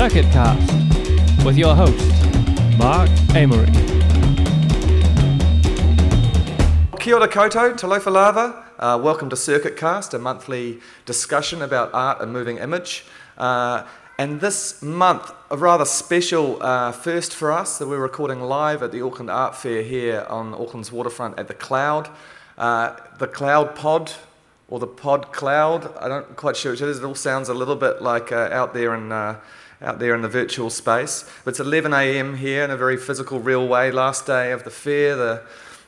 Circuit 0.00 0.32
Cast 0.32 1.44
with 1.44 1.58
your 1.58 1.74
host, 1.74 2.08
Mark 2.78 3.10
Amery. 3.36 3.68
Kia 6.98 7.16
ora 7.16 7.28
koutou, 7.28 7.74
talofa 7.74 8.10
lava. 8.10 8.64
Uh, 8.78 8.98
welcome 9.02 9.28
to 9.28 9.36
Circuit 9.36 9.76
Cast, 9.76 10.14
a 10.14 10.18
monthly 10.18 10.80
discussion 11.04 11.60
about 11.60 11.90
art 11.92 12.22
and 12.22 12.32
moving 12.32 12.56
image. 12.56 13.04
Uh, 13.36 13.86
and 14.16 14.40
this 14.40 14.80
month, 14.80 15.34
a 15.50 15.58
rather 15.58 15.84
special 15.84 16.56
uh, 16.62 16.92
first 16.92 17.34
for 17.34 17.52
us 17.52 17.76
that 17.76 17.86
we're 17.86 17.98
recording 17.98 18.40
live 18.40 18.82
at 18.82 18.92
the 18.92 19.02
Auckland 19.02 19.28
Art 19.28 19.54
Fair 19.54 19.82
here 19.82 20.24
on 20.30 20.54
Auckland's 20.54 20.90
waterfront 20.90 21.38
at 21.38 21.46
the 21.46 21.52
Cloud. 21.52 22.08
Uh, 22.56 22.96
the 23.18 23.26
Cloud 23.26 23.74
Pod, 23.76 24.12
or 24.70 24.78
the 24.78 24.86
Pod 24.86 25.30
Cloud, 25.30 25.94
I 25.98 26.08
don't 26.08 26.36
quite 26.36 26.56
sure 26.56 26.72
which 26.72 26.80
it 26.80 26.88
is. 26.88 27.00
It 27.00 27.04
all 27.04 27.14
sounds 27.14 27.50
a 27.50 27.54
little 27.54 27.76
bit 27.76 28.00
like 28.00 28.32
uh, 28.32 28.48
out 28.50 28.72
there 28.72 28.94
in 28.94 29.12
uh, 29.12 29.38
out 29.82 29.98
there 29.98 30.14
in 30.14 30.22
the 30.22 30.28
virtual 30.28 30.70
space. 30.70 31.28
But 31.44 31.52
it's 31.52 31.60
11 31.60 31.92
a.m. 31.92 32.36
here 32.36 32.64
in 32.64 32.70
a 32.70 32.76
very 32.76 32.96
physical, 32.96 33.40
real 33.40 33.66
way. 33.66 33.90
Last 33.90 34.26
day 34.26 34.52
of 34.52 34.64
the 34.64 34.70
fair. 34.70 35.16
The 35.16 35.42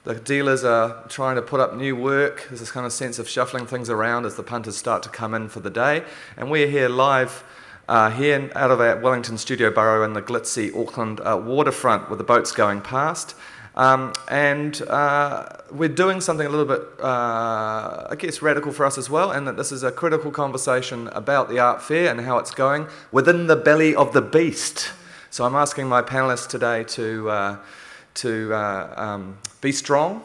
the 0.05 0.17
dealers 0.17 0.65
are 0.65 1.05
trying 1.09 1.37
to 1.37 1.43
put 1.43 1.61
up 1.61 1.77
new 1.77 1.95
work. 1.95 2.47
There's 2.49 2.59
this 2.59 2.73
kind 2.73 2.85
of 2.85 2.93
sense 2.93 3.21
of 3.21 3.29
shuffling 3.29 3.67
things 3.67 3.89
around 3.89 4.27
as 4.27 4.35
the 4.35 4.43
punters 4.43 4.77
start 4.77 5.05
to 5.05 5.09
come 5.09 5.33
in 5.33 5.49
for 5.49 5.61
the 5.61 5.71
day. 5.71 6.03
And 6.37 6.51
we're 6.51 6.67
here 6.67 6.89
live 6.89 7.45
uh, 7.89 8.11
here 8.11 8.51
out 8.57 8.73
of 8.73 8.81
our 8.81 8.99
Wellington 8.99 9.39
studio 9.39 9.71
borough 9.71 10.03
in 10.05 10.13
the 10.13 10.23
glitzy 10.23 10.75
Auckland 10.75 11.21
uh, 11.21 11.41
waterfront 11.41 12.11
with 12.11 12.19
the 12.19 12.25
boats 12.25 12.51
going 12.51 12.81
past. 12.81 13.37
Um, 13.75 14.13
and 14.29 14.81
uh, 14.83 15.49
we're 15.71 15.89
doing 15.89 16.21
something 16.21 16.47
a 16.47 16.51
little 16.51 16.67
bit, 16.67 16.83
uh, 17.01 18.07
I 18.11 18.15
guess, 18.19 18.43
radical 18.43 18.73
for 18.73 18.85
us 18.85 18.99
as 18.99 19.09
well, 19.09 19.31
and 19.31 19.47
that 19.47 19.57
this 19.57 19.73
is 19.73 19.83
a 19.83 19.91
critical 19.91 20.31
conversation 20.31 21.09
about 21.09 21.49
the 21.49 21.59
art 21.59 21.83
fair 21.83 22.11
and 22.11 22.21
how 22.21 22.39
it's 22.39 22.51
going 22.51 22.87
within 23.11 23.47
the 23.47 23.57
belly 23.57 23.95
of 23.95 24.13
the 24.13 24.23
beast. 24.23 24.93
So 25.31 25.45
I'm 25.45 25.55
asking 25.55 25.89
my 25.89 26.03
panelists 26.03 26.49
today 26.49 26.85
to, 26.85 27.31
uh, 27.31 27.57
to 28.15 28.53
uh, 28.53 28.95
um, 28.97 29.39
be 29.63 29.73
strong 29.73 30.23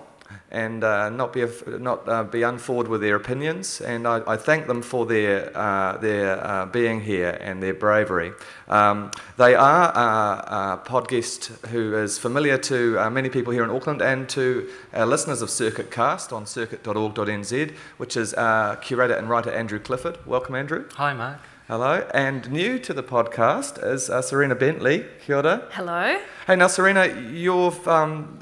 and 0.52 0.84
uh, 0.84 1.10
not 1.10 1.34
be 1.34 1.46
not 1.68 2.08
uh, 2.08 2.24
be 2.24 2.44
unforward 2.44 2.88
with 2.88 3.02
their 3.02 3.16
opinions. 3.16 3.82
And 3.82 4.08
I, 4.08 4.22
I 4.28 4.38
thank 4.38 4.68
them 4.68 4.82
for 4.82 5.06
their 5.06 5.56
uh, 5.56 5.98
their 5.98 6.46
uh, 6.46 6.66
being 6.66 7.02
here 7.02 7.38
and 7.42 7.62
their 7.62 7.74
bravery. 7.74 8.32
Um, 8.68 9.12
they 9.38 9.56
are 9.56 9.92
a, 9.94 10.82
a 10.94 11.06
guest 11.08 11.52
who 11.70 11.96
is 11.96 12.18
familiar 12.18 12.58
to 12.58 12.98
uh, 13.00 13.10
many 13.10 13.30
people 13.30 13.54
here 13.54 13.64
in 13.64 13.70
Auckland 13.70 14.02
and 14.02 14.28
to 14.30 14.70
our 14.94 15.06
listeners 15.06 15.42
of 15.42 15.50
Circuit 15.50 15.92
Cast 15.92 16.34
on 16.34 16.46
circuit.org.nz, 16.46 17.72
which 17.98 18.18
is 18.18 18.34
curator 18.82 19.14
and 19.14 19.30
writer 19.30 19.52
Andrew 19.52 19.80
Clifford. 19.80 20.18
Welcome, 20.26 20.56
Andrew. 20.56 20.88
Hi, 20.96 21.14
Mark. 21.14 21.40
Hello, 21.68 22.08
and 22.14 22.50
new 22.50 22.80
to 22.80 22.94
the 22.94 23.04
podcast 23.04 23.84
is 23.84 24.10
uh, 24.10 24.22
Serena 24.22 24.56
Bentley. 24.56 25.06
Kia 25.26 25.36
ora. 25.36 25.68
Hello. 25.72 26.18
Hey, 26.46 26.56
now 26.56 26.68
Serena, 26.68 27.08
you've 27.30 27.86
um, 27.90 28.40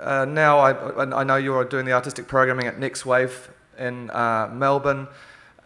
uh, 0.00 0.24
now 0.24 0.58
I, 0.58 1.20
I 1.20 1.24
know 1.24 1.36
you're 1.36 1.64
doing 1.64 1.84
the 1.84 1.92
artistic 1.92 2.28
programming 2.28 2.66
at 2.66 2.78
Next 2.78 3.04
Wave 3.06 3.50
in 3.78 4.10
uh, 4.10 4.50
Melbourne. 4.52 5.08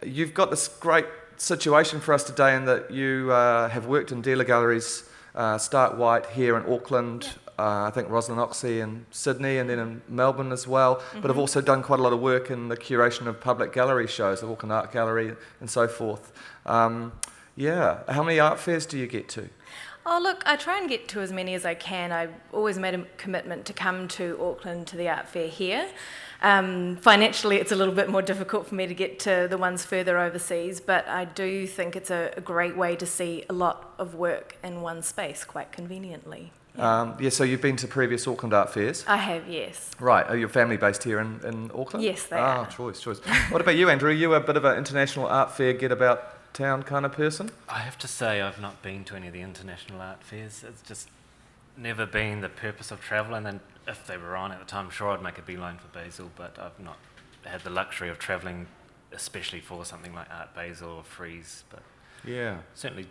You've 0.05 0.33
got 0.33 0.49
this 0.49 0.67
great 0.67 1.05
situation 1.37 1.99
for 1.99 2.13
us 2.13 2.23
today 2.23 2.55
in 2.55 2.65
that 2.65 2.91
you 2.91 3.31
uh, 3.31 3.69
have 3.69 3.85
worked 3.85 4.11
in 4.11 4.21
dealer 4.21 4.43
galleries, 4.43 5.09
uh, 5.35 5.57
Starkwhite 5.57 6.29
here 6.31 6.57
in 6.57 6.71
Auckland, 6.71 7.29
uh, 7.57 7.83
I 7.83 7.91
think 7.91 8.09
Roslyn 8.09 8.39
Oxley 8.39 8.79
in 8.79 9.05
Sydney, 9.11 9.57
and 9.57 9.69
then 9.69 9.79
in 9.79 10.01
Melbourne 10.07 10.51
as 10.51 10.67
well. 10.67 10.95
Mm-hmm. 10.95 11.21
But 11.21 11.31
I've 11.31 11.37
also 11.37 11.61
done 11.61 11.83
quite 11.83 11.99
a 11.99 12.03
lot 12.03 12.13
of 12.13 12.19
work 12.19 12.49
in 12.49 12.67
the 12.67 12.77
curation 12.77 13.27
of 13.27 13.39
public 13.39 13.71
gallery 13.71 14.07
shows, 14.07 14.41
the 14.41 14.47
Auckland 14.47 14.73
Art 14.73 14.91
Gallery, 14.91 15.35
and 15.59 15.69
so 15.69 15.87
forth. 15.87 16.31
Um, 16.65 17.13
yeah, 17.55 17.99
how 18.09 18.23
many 18.23 18.39
art 18.39 18.59
fairs 18.59 18.85
do 18.85 18.97
you 18.97 19.05
get 19.05 19.29
to? 19.29 19.49
Oh, 20.05 20.19
look, 20.21 20.43
I 20.45 20.57
try 20.57 20.79
and 20.79 20.89
get 20.89 21.07
to 21.09 21.21
as 21.21 21.31
many 21.31 21.53
as 21.53 21.65
I 21.65 21.75
can. 21.75 22.11
I 22.11 22.27
always 22.51 22.77
made 22.77 22.93
a 22.93 23.05
commitment 23.17 23.65
to 23.67 23.73
come 23.73 24.07
to 24.09 24.37
Auckland 24.41 24.87
to 24.87 24.97
the 24.97 25.07
art 25.07 25.29
fair 25.29 25.47
here. 25.47 25.87
Um, 26.41 26.97
financially, 26.97 27.55
it's 27.55 27.71
a 27.71 27.75
little 27.75 27.93
bit 27.93 28.09
more 28.09 28.21
difficult 28.21 28.67
for 28.67 28.75
me 28.75 28.85
to 28.85 28.93
get 28.93 29.17
to 29.19 29.47
the 29.49 29.57
ones 29.57 29.85
further 29.85 30.17
overseas, 30.17 30.81
but 30.81 31.07
I 31.07 31.23
do 31.23 31.65
think 31.65 31.95
it's 31.95 32.11
a, 32.11 32.33
a 32.35 32.41
great 32.41 32.75
way 32.75 32.97
to 32.97 33.05
see 33.05 33.45
a 33.49 33.53
lot 33.53 33.93
of 33.97 34.13
work 34.13 34.57
in 34.61 34.81
one 34.81 35.01
space 35.03 35.45
quite 35.45 35.71
conveniently. 35.71 36.51
Yeah. 36.75 37.01
Um, 37.01 37.15
yeah, 37.19 37.29
so 37.29 37.45
you've 37.45 37.61
been 37.61 37.77
to 37.77 37.87
previous 37.87 38.27
Auckland 38.27 38.53
art 38.53 38.73
fairs? 38.73 39.05
I 39.07 39.17
have, 39.17 39.47
yes. 39.47 39.91
Right. 39.99 40.27
Are 40.27 40.35
your 40.35 40.49
family 40.49 40.75
based 40.75 41.03
here 41.03 41.19
in, 41.19 41.39
in 41.45 41.71
Auckland? 41.73 42.03
Yes, 42.03 42.25
they 42.25 42.37
ah, 42.37 42.63
are. 42.63 42.67
choice, 42.67 42.99
choice. 42.99 43.19
what 43.49 43.61
about 43.61 43.77
you, 43.77 43.89
Andrew? 43.89 44.09
Are 44.09 44.13
you 44.13 44.33
a 44.33 44.39
bit 44.41 44.57
of 44.57 44.65
an 44.65 44.77
international 44.77 45.27
art 45.27 45.51
fair 45.51 45.71
get 45.71 45.93
about 45.93 46.32
town 46.53 46.83
kind 46.83 47.05
of 47.05 47.11
person? 47.11 47.51
I 47.67 47.79
have 47.79 47.97
to 47.99 48.07
say, 48.07 48.41
I've 48.41 48.61
not 48.61 48.81
been 48.81 49.03
to 49.05 49.15
any 49.15 49.27
of 49.27 49.33
the 49.33 49.41
international 49.41 50.01
art 50.01 50.23
fairs. 50.23 50.63
It's 50.67 50.81
just 50.81 51.09
never 51.75 52.05
been 52.05 52.41
the 52.41 52.49
purpose 52.49 52.91
of 52.91 53.01
travel. 53.01 53.35
And 53.35 53.45
then 53.45 53.59
if 53.87 54.05
they 54.07 54.17
were 54.17 54.35
on 54.35 54.51
at 54.51 54.59
the 54.59 54.65
time, 54.65 54.89
sure, 54.89 55.09
I'd 55.09 55.21
make 55.21 55.37
a 55.37 55.41
beeline 55.41 55.77
for 55.77 55.87
Basel, 55.87 56.31
but 56.35 56.57
I've 56.59 56.79
not 56.79 56.97
had 57.43 57.61
the 57.61 57.69
luxury 57.69 58.09
of 58.09 58.19
travelling, 58.19 58.67
especially 59.11 59.59
for 59.59 59.83
something 59.83 60.13
like 60.13 60.27
Art 60.31 60.53
Basel 60.55 60.89
or 60.89 61.03
Frieze. 61.03 61.63
But 61.69 61.83
yeah, 62.23 62.59
certainly 62.73 63.07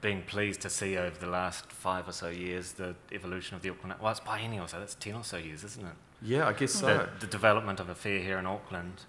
been 0.00 0.22
pleased 0.22 0.60
to 0.60 0.70
see 0.70 0.96
over 0.96 1.18
the 1.18 1.26
last 1.26 1.72
five 1.72 2.06
or 2.06 2.12
so 2.12 2.28
years 2.28 2.72
the 2.72 2.94
evolution 3.10 3.56
of 3.56 3.62
the 3.62 3.70
Auckland. 3.70 3.94
Well, 4.00 4.10
it's 4.10 4.20
biennial, 4.20 4.68
so 4.68 4.78
that's 4.78 4.94
10 4.94 5.14
or 5.14 5.24
so 5.24 5.38
years, 5.38 5.64
isn't 5.64 5.84
it? 5.84 5.94
Yeah, 6.22 6.46
I 6.46 6.52
guess 6.52 6.72
so. 6.72 6.86
The, 6.86 7.08
the 7.20 7.26
development 7.26 7.80
of 7.80 7.88
a 7.88 7.94
fair 7.94 8.18
here 8.18 8.38
in 8.38 8.46
Auckland 8.46 9.02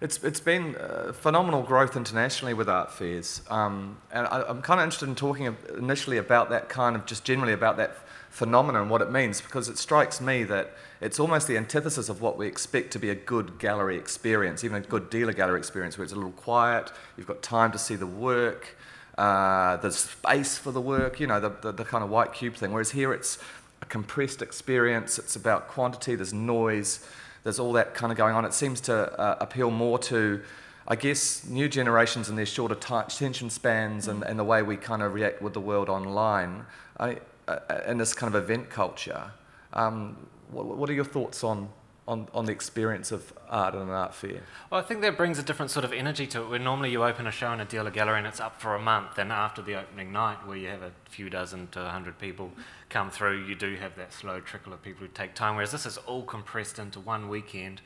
it's, 0.00 0.22
it's 0.22 0.40
been 0.40 0.76
uh, 0.76 1.12
phenomenal 1.12 1.62
growth 1.62 1.96
internationally 1.96 2.52
with 2.52 2.68
art 2.68 2.92
fairs. 2.92 3.40
Um, 3.48 3.96
and 4.12 4.26
I, 4.26 4.48
am 4.48 4.60
kind 4.60 4.80
of 4.80 4.84
interested 4.84 5.08
in 5.08 5.14
talking 5.14 5.56
initially 5.78 6.18
about 6.18 6.50
that 6.50 6.68
kind 6.68 6.96
of 6.96 7.06
just 7.06 7.24
generally 7.24 7.54
about 7.54 7.78
that 7.78 7.96
phenomenon 8.28 8.82
and 8.82 8.90
what 8.90 9.00
it 9.00 9.10
means 9.10 9.40
because 9.40 9.70
it 9.70 9.78
strikes 9.78 10.20
me 10.20 10.44
that 10.44 10.74
it's 11.00 11.18
almost 11.18 11.48
the 11.48 11.56
antithesis 11.56 12.10
of 12.10 12.20
what 12.20 12.36
we 12.36 12.46
expect 12.46 12.90
to 12.90 12.98
be 12.98 13.08
a 13.08 13.14
good 13.14 13.58
gallery 13.58 13.96
experience, 13.96 14.62
even 14.62 14.76
a 14.76 14.86
good 14.86 15.08
dealer 15.08 15.32
gallery 15.32 15.58
experience 15.58 15.96
where 15.96 16.04
it's 16.04 16.12
a 16.12 16.16
little 16.16 16.32
quiet, 16.32 16.92
you've 17.16 17.26
got 17.26 17.40
time 17.40 17.72
to 17.72 17.78
see 17.78 17.96
the 17.96 18.06
work, 18.06 18.76
uh, 19.16 19.78
there's 19.78 19.96
space 19.96 20.58
for 20.58 20.70
the 20.70 20.80
work, 20.80 21.18
you 21.18 21.26
know, 21.26 21.40
the, 21.40 21.48
the, 21.62 21.72
the 21.72 21.84
kind 21.84 22.04
of 22.04 22.10
white 22.10 22.34
cube 22.34 22.54
thing. 22.54 22.72
Whereas 22.72 22.90
here 22.90 23.14
it's 23.14 23.38
a 23.80 23.86
compressed 23.86 24.42
experience, 24.42 25.18
it's 25.18 25.36
about 25.36 25.68
quantity, 25.68 26.14
there's 26.14 26.34
noise 26.34 27.06
there's 27.46 27.60
all 27.60 27.74
that 27.74 27.94
kind 27.94 28.10
of 28.10 28.18
going 28.18 28.34
on. 28.34 28.44
It 28.44 28.52
seems 28.52 28.80
to 28.82 29.12
uh, 29.20 29.36
appeal 29.40 29.70
more 29.70 30.00
to, 30.00 30.42
I 30.88 30.96
guess, 30.96 31.46
new 31.46 31.68
generations 31.68 32.28
and 32.28 32.36
their 32.36 32.44
shorter 32.44 32.74
attention 32.74 33.50
spans 33.50 34.08
and, 34.08 34.24
and 34.24 34.36
the 34.36 34.42
way 34.42 34.64
we 34.64 34.76
kind 34.76 35.00
of 35.00 35.14
react 35.14 35.40
with 35.40 35.52
the 35.52 35.60
world 35.60 35.88
online 35.88 36.66
I, 36.98 37.18
uh, 37.46 37.58
in 37.86 37.98
this 37.98 38.14
kind 38.14 38.34
of 38.34 38.42
event 38.42 38.68
culture. 38.68 39.30
Um, 39.74 40.26
what, 40.50 40.66
what 40.66 40.90
are 40.90 40.92
your 40.92 41.04
thoughts 41.04 41.44
on 41.44 41.68
on, 42.08 42.28
on 42.32 42.46
the 42.46 42.52
experience 42.52 43.10
of 43.10 43.32
art 43.48 43.74
and 43.74 43.84
an 43.84 43.90
art 43.90 44.14
fair? 44.14 44.42
Well, 44.70 44.80
I 44.80 44.84
think 44.84 45.00
that 45.00 45.16
brings 45.16 45.38
a 45.38 45.42
different 45.42 45.70
sort 45.70 45.84
of 45.84 45.92
energy 45.92 46.26
to 46.28 46.42
it. 46.42 46.48
Where 46.48 46.58
normally 46.58 46.90
you 46.90 47.04
open 47.04 47.26
a 47.26 47.30
show 47.30 47.52
in 47.52 47.60
a 47.60 47.64
dealer 47.64 47.90
gallery 47.90 48.18
and 48.18 48.26
it's 48.26 48.40
up 48.40 48.60
for 48.60 48.74
a 48.74 48.80
month, 48.80 49.18
and 49.18 49.32
after 49.32 49.60
the 49.62 49.74
opening 49.74 50.12
night, 50.12 50.46
where 50.46 50.56
you 50.56 50.68
have 50.68 50.82
a 50.82 50.92
few 51.08 51.28
dozen 51.28 51.68
to 51.68 51.84
a 51.84 51.90
hundred 51.90 52.18
people 52.18 52.52
come 52.88 53.10
through, 53.10 53.44
you 53.44 53.54
do 53.54 53.74
have 53.76 53.96
that 53.96 54.12
slow 54.12 54.40
trickle 54.40 54.72
of 54.72 54.82
people 54.82 55.06
who 55.06 55.12
take 55.12 55.34
time. 55.34 55.56
Whereas 55.56 55.72
this 55.72 55.86
is 55.86 55.96
all 55.98 56.22
compressed 56.22 56.78
into 56.78 57.00
one 57.00 57.28
weekend 57.28 57.80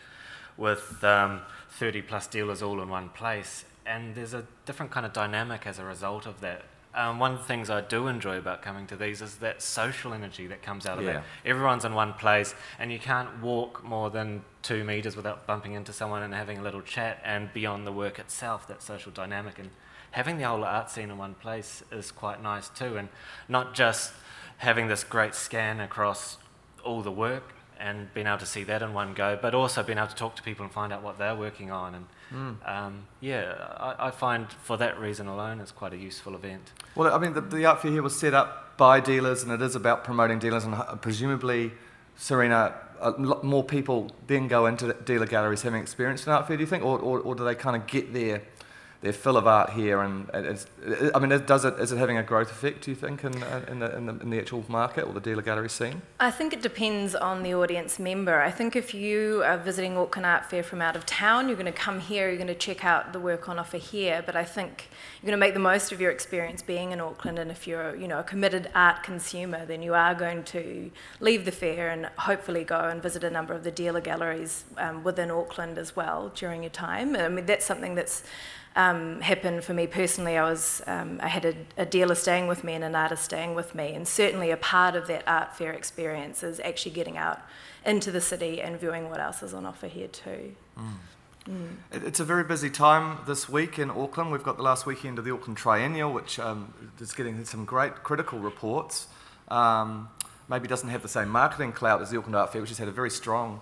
with 0.57 1.03
um, 1.05 1.41
30 1.71 2.03
plus 2.03 2.27
dealers 2.27 2.61
all 2.61 2.83
in 2.83 2.89
one 2.89 3.09
place, 3.09 3.65
and 3.87 4.15
there's 4.15 4.35
a 4.35 4.45
different 4.67 4.93
kind 4.93 5.07
of 5.07 5.13
dynamic 5.13 5.67
as 5.67 5.79
a 5.79 5.85
result 5.85 6.27
of 6.27 6.41
that. 6.43 6.63
Um, 6.93 7.21
one 7.21 7.33
of 7.33 7.39
the 7.39 7.45
things 7.45 7.71
I 7.71 7.83
do 7.83 8.09
enjoy 8.09 8.37
about 8.37 8.63
coming 8.63 8.87
to 8.89 8.97
these 8.97 9.23
is 9.23 9.37
that 9.37 9.63
social 9.63 10.13
energy 10.13 10.49
that 10.49 10.61
comes 10.61 10.87
out 10.87 10.99
of 10.99 11.05
yeah. 11.05 11.19
it. 11.19 11.25
Everyone's 11.45 11.85
in 11.85 11.95
one 11.95 12.15
place, 12.15 12.55
and 12.81 12.91
you 12.91 12.99
can't 12.99 13.41
walk 13.41 13.85
more 13.85 14.11
than 14.11 14.43
two 14.63 14.83
meters 14.83 15.15
without 15.15 15.47
bumping 15.47 15.75
into 15.75 15.93
someone 15.93 16.23
and 16.23 16.35
having 16.35 16.59
a 16.59 16.63
little 16.63 16.83
chat. 16.83 17.21
And 17.25 17.53
beyond 17.53 17.87
the 17.87 17.93
work 17.93 18.19
itself, 18.19 18.67
that 18.67 18.83
social 18.83 19.13
dynamic 19.13 19.59
and 19.59 19.71
having 20.11 20.39
the 20.39 20.45
whole 20.45 20.65
art 20.65 20.91
scene 20.91 21.11
in 21.11 21.19
one 21.19 21.35
place 21.35 21.85
is 21.93 22.11
quite 22.11 22.43
nice 22.43 22.69
too. 22.69 22.97
And 22.97 23.09
not 23.49 23.75
just 23.75 24.13
having 24.59 24.89
this 24.89 25.05
great 25.05 25.35
scan 25.35 25.79
across 25.79 26.39
all 26.85 27.03
the 27.03 27.13
work 27.13 27.55
and 27.81 28.13
being 28.13 28.27
able 28.27 28.39
to 28.39 28.47
see 28.47 28.63
that 28.65 28.83
in 28.83 28.93
one 28.93 29.15
go, 29.15 29.39
but 29.41 29.55
also 29.55 29.83
being 29.83 29.99
able 29.99 30.09
to 30.09 30.15
talk 30.15 30.37
to 30.37 30.43
people 30.43 30.65
and 30.65 30.73
find 30.73 30.93
out 30.93 31.03
what 31.03 31.19
they're 31.19 31.35
working 31.35 31.71
on. 31.71 31.95
And 31.95 32.07
mm. 32.33 32.69
um, 32.69 33.07
yeah, 33.21 33.55
I, 33.77 34.09
I, 34.09 34.11
find 34.11 34.53
for 34.53 34.77
that 34.77 35.01
reason 35.01 35.27
alone, 35.27 35.61
it's 35.61 35.73
quite 35.73 35.95
a 35.95 35.97
useful 35.97 36.35
event. 36.35 36.73
Well, 36.95 37.13
I 37.13 37.19
mean, 37.19 37.33
the, 37.33 37.41
the 37.41 37.65
art 37.65 37.81
fair 37.81 37.91
here 37.91 38.03
was 38.03 38.19
set 38.19 38.35
up 38.35 38.77
by 38.77 39.01
dealers, 39.01 39.43
and 39.43 39.51
it 39.51 39.63
is 39.63 39.75
about 39.75 40.05
promoting 40.05 40.39
dealers, 40.39 40.65
and 40.65 40.75
uh, 40.75 40.95
presumably, 40.97 41.73
Serena, 42.17 42.75
uh, 43.01 43.13
more 43.43 43.65
people 43.65 44.11
then 44.27 44.47
go 44.47 44.67
into 44.67 44.93
dealer 45.05 45.27
galleries 45.27 45.63
having 45.63 45.81
experienced 45.81 46.27
an 46.27 46.35
art 46.35 46.47
fair. 46.47 46.57
Do 46.59 46.63
you 46.63 46.67
think, 46.69 46.85
or, 46.85 46.99
or, 46.99 47.21
or 47.21 47.35
do 47.35 47.45
they 47.45 47.55
kind 47.55 47.77
of 47.77 47.87
get 47.87 48.13
there? 48.13 48.43
Their 49.03 49.15
fill 49.15 49.39
of 49.39 49.47
art 49.47 49.71
here, 49.71 50.03
and 50.03 50.29
it's, 50.35 50.67
I 51.15 51.19
mean, 51.19 51.31
does 51.47 51.65
it 51.65 51.75
is 51.81 51.91
it 51.91 51.97
having 51.97 52.19
a 52.19 52.23
growth 52.23 52.51
effect? 52.51 52.85
Do 52.85 52.91
you 52.91 52.95
think 52.95 53.25
in, 53.25 53.33
in, 53.33 53.79
the, 53.79 53.97
in, 53.97 54.05
the, 54.05 54.19
in 54.21 54.29
the 54.29 54.39
actual 54.39 54.63
market 54.69 55.07
or 55.07 55.15
the 55.15 55.21
dealer 55.21 55.41
gallery 55.41 55.71
scene? 55.71 56.03
I 56.19 56.31
think 56.31 56.53
it 56.53 56.61
depends 56.61 57.15
on 57.15 57.43
the 57.43 57.55
audience 57.55 57.99
member. 57.99 58.43
I 58.43 58.51
think 58.51 58.77
if 58.77 58.93
you 58.93 59.43
are 59.47 59.57
visiting 59.57 59.97
Auckland 59.97 60.27
Art 60.27 60.45
Fair 60.51 60.63
from 60.63 60.83
out 60.83 60.97
of 60.97 61.07
town, 61.07 61.49
you're 61.49 61.57
going 61.57 61.65
to 61.65 61.79
come 61.79 62.01
here, 62.01 62.29
you're 62.29 62.37
going 62.37 62.49
to 62.49 62.55
check 62.55 62.85
out 62.85 63.15
the 63.15 63.21
work 63.21 63.49
on 63.49 63.59
offer 63.59 63.79
here. 63.79 64.23
But 64.25 64.37
I 64.37 64.45
think 64.45 64.91
you're 65.23 65.29
going 65.29 65.41
to 65.41 65.47
make 65.47 65.55
the 65.55 65.61
most 65.61 65.93
of 65.93 66.01
your 66.01 66.11
experience 66.11 66.61
being 66.61 66.93
in 66.93 67.01
Auckland, 67.01 67.39
and 67.39 67.51
if 67.51 67.67
you're 67.67 67.97
you 67.97 68.07
know 68.07 68.19
a 68.19 68.25
committed 68.25 68.69
art 68.75 69.03
consumer, 69.03 69.65
then 69.65 69.83
you 69.83 69.95
are 69.95 70.15
going 70.15 70.45
to 70.45 70.91
leave 71.21 71.47
the 71.47 71.53
fair 71.53 71.89
and 71.89 72.05
hopefully 72.19 72.65
go 72.65 72.81
and 72.81 73.03
visit 73.03 73.25
a 73.25 73.31
number 73.31 73.55
of 73.55 73.65
the 73.65 73.71
dealer 73.71 74.03
galleries 74.03 74.65
um, 74.77 75.03
within 75.05 75.31
Auckland 75.31 75.79
as 75.79 75.97
well 75.97 76.31
during 76.35 76.63
your 76.63 76.71
time. 76.71 77.17
I 77.17 77.31
mean, 77.31 77.47
that's 77.47 77.65
something 77.65 77.95
that's 77.95 78.25
um, 78.77 79.21
happened 79.21 79.65
for 79.65 79.75
me 79.75 79.87
personally. 79.87 80.37
I 80.37 80.49
was 80.49 80.83
um, 80.87 81.19
I 81.23 81.29
had 81.29 81.45
a, 81.45 81.55
a, 81.77 81.85
dealer 81.85 82.15
staying 82.15 82.47
with 82.47 82.63
me 82.63 82.75
and 82.75 82.85
an 82.85 82.95
artist 82.95 83.25
staying 83.25 83.55
with 83.55 83.75
me, 83.75 83.95
and 83.95 84.07
certainly 84.07 84.51
a 84.51 84.57
part 84.57 84.95
of 84.95 85.07
that 85.09 85.25
art 85.27 85.57
fair 85.57 85.73
experience 85.73 86.43
is 86.43 86.61
actually 86.61 86.93
getting 86.93 87.17
out 87.17 87.41
into 87.85 88.11
the 88.11 88.21
city 88.21 88.61
and 88.61 88.79
viewing 88.79 89.11
what 89.11 89.21
else 89.21 89.43
is 89.43 89.55
on 89.55 89.67
offer 89.67 89.89
here 89.89 90.09
too. 90.09 90.55
Mm. 90.79 90.93
Mm. 91.49 91.77
It's 91.91 92.21
a 92.21 92.25
very 92.25 92.45
busy 92.45 92.71
time 92.71 93.19
this 93.27 93.49
week 93.49 93.79
in 93.79 93.91
Auckland. 93.91 94.31
We've 94.31 94.43
got 94.43 94.57
the 94.57 94.63
last 94.63 94.87
weekend 94.87 95.19
of 95.19 95.25
the 95.25 95.33
Auckland 95.33 95.57
Triennial, 95.57 96.13
which 96.13 96.39
um, 96.39 96.75
is 97.01 97.13
getting 97.13 97.45
some 97.45 97.65
great 97.65 98.03
critical 98.05 98.39
reports. 98.39 99.09
Um, 99.49 100.11
maybe 100.49 100.69
doesn't 100.69 100.91
have 100.91 101.03
the 101.03 101.09
same 101.09 101.29
marketing 101.29 101.73
clout 101.73 102.03
as 102.03 102.11
the 102.11 102.19
Auckland 102.19 102.37
Art 102.37 102.53
Fair, 102.53 102.61
which 102.61 102.71
has 102.71 102.79
had 102.79 102.89
a 102.89 102.93
very 102.93 103.11
strong 103.11 103.61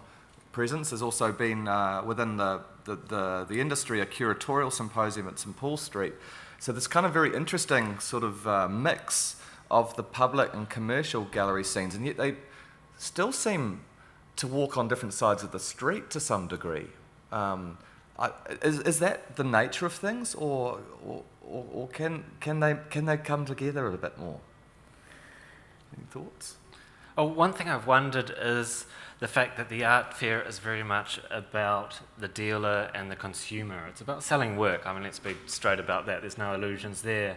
presence. 0.58 0.90
There's 0.90 1.02
also 1.02 1.30
been 1.30 1.68
uh, 1.68 2.02
within 2.04 2.36
the, 2.36 2.62
the, 2.82 2.96
the, 2.96 3.46
the, 3.48 3.60
industry 3.60 4.00
a 4.00 4.06
curatorial 4.06 4.72
symposium 4.72 5.28
at 5.28 5.38
St 5.38 5.56
Paul 5.56 5.76
Street. 5.76 6.14
So 6.58 6.72
this 6.72 6.88
kind 6.88 7.06
of 7.06 7.12
very 7.12 7.32
interesting 7.32 8.00
sort 8.00 8.24
of 8.24 8.44
uh, 8.44 8.66
mix 8.66 9.36
of 9.70 9.94
the 9.94 10.02
public 10.02 10.52
and 10.52 10.68
commercial 10.68 11.26
gallery 11.26 11.62
scenes, 11.62 11.94
and 11.94 12.04
yet 12.04 12.16
they 12.16 12.34
still 12.96 13.30
seem 13.30 13.82
to 14.34 14.48
walk 14.48 14.76
on 14.76 14.88
different 14.88 15.14
sides 15.14 15.44
of 15.44 15.52
the 15.52 15.60
street 15.60 16.10
to 16.10 16.18
some 16.18 16.48
degree. 16.48 16.88
Um, 17.30 17.78
I, 18.18 18.32
is, 18.60 18.80
is 18.80 18.98
that 18.98 19.36
the 19.36 19.44
nature 19.44 19.86
of 19.86 19.92
things, 19.92 20.34
or, 20.34 20.80
or, 21.06 21.22
or, 21.48 21.86
can, 21.86 22.24
can, 22.40 22.58
they, 22.58 22.74
can 22.90 23.04
they 23.04 23.16
come 23.16 23.44
together 23.44 23.86
a 23.86 23.96
bit 23.96 24.18
more? 24.18 24.40
Any 25.96 26.06
thoughts? 26.06 26.56
Oh, 27.18 27.24
one 27.24 27.52
thing 27.52 27.68
I've 27.68 27.88
wondered 27.88 28.32
is 28.40 28.86
the 29.18 29.26
fact 29.26 29.56
that 29.56 29.68
the 29.68 29.84
art 29.84 30.14
fair 30.14 30.40
is 30.40 30.60
very 30.60 30.84
much 30.84 31.18
about 31.32 31.98
the 32.16 32.28
dealer 32.28 32.92
and 32.94 33.10
the 33.10 33.16
consumer. 33.16 33.88
It's 33.88 34.00
about 34.00 34.22
selling 34.22 34.56
work. 34.56 34.86
I 34.86 34.94
mean, 34.94 35.02
let's 35.02 35.18
be 35.18 35.36
straight 35.46 35.80
about 35.80 36.06
that. 36.06 36.20
There's 36.20 36.38
no 36.38 36.54
illusions 36.54 37.02
there. 37.02 37.36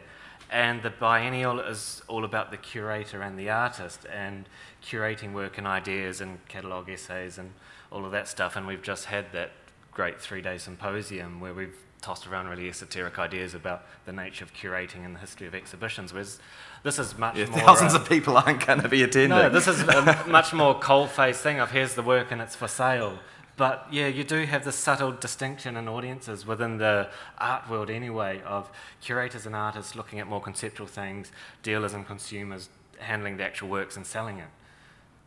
And 0.51 0.83
the 0.83 0.91
biennial 0.91 1.59
is 1.59 2.03
all 2.07 2.25
about 2.25 2.51
the 2.51 2.57
curator 2.57 3.23
and 3.23 3.39
the 3.39 3.49
artist 3.49 4.05
and 4.13 4.47
curating 4.83 5.33
work 5.33 5.57
and 5.57 5.65
ideas 5.65 6.21
and 6.21 6.47
catalogue 6.47 6.87
essays 6.87 7.39
and 7.39 7.51
all 7.91 8.05
of 8.05 8.11
that 8.11 8.27
stuff. 8.27 8.55
And 8.55 8.67
we've 8.67 8.83
just 8.83 9.05
had 9.05 9.31
that 9.31 9.49
great 9.91 10.21
three 10.21 10.43
day 10.43 10.59
symposium 10.59 11.39
where 11.39 11.55
we've 11.55 11.75
tossed 12.01 12.27
around 12.27 12.49
really 12.49 12.69
esoteric 12.69 13.17
ideas 13.17 13.55
about 13.55 13.85
the 14.05 14.11
nature 14.11 14.43
of 14.43 14.53
curating 14.53 15.05
and 15.05 15.15
the 15.15 15.19
history 15.19 15.47
of 15.47 15.55
exhibitions. 15.55 16.13
Whereas 16.13 16.39
this 16.83 16.99
is 16.99 17.17
much 17.17 17.37
yeah, 17.37 17.45
more. 17.47 17.59
Thousands 17.59 17.93
uh, 17.93 17.99
of 17.99 18.09
people 18.09 18.37
aren't 18.37 18.65
going 18.65 18.81
to 18.81 18.89
be 18.89 19.03
attending. 19.03 19.29
No, 19.29 19.49
this 19.49 19.67
is 19.67 19.81
a 19.81 20.25
much 20.27 20.53
more 20.53 20.79
cold-faced 20.79 21.41
thing 21.41 21.59
of 21.59 21.71
here's 21.71 21.93
the 21.95 22.03
work 22.03 22.31
and 22.31 22.41
it's 22.41 22.55
for 22.55 22.67
sale. 22.67 23.19
But 23.57 23.87
yeah, 23.91 24.07
you 24.07 24.23
do 24.23 24.45
have 24.45 24.65
this 24.65 24.75
subtle 24.75 25.11
distinction 25.11 25.77
in 25.77 25.87
audiences 25.87 26.47
within 26.47 26.77
the 26.77 27.09
art 27.37 27.69
world 27.69 27.89
anyway 27.89 28.41
of 28.43 28.71
curators 29.01 29.45
and 29.45 29.55
artists 29.55 29.95
looking 29.95 30.19
at 30.19 30.27
more 30.27 30.41
conceptual 30.41 30.87
things, 30.87 31.31
dealers 31.61 31.93
and 31.93 32.07
consumers 32.07 32.69
handling 32.97 33.37
the 33.37 33.43
actual 33.43 33.69
works 33.69 33.95
and 33.97 34.05
selling 34.05 34.39
it. 34.39 34.47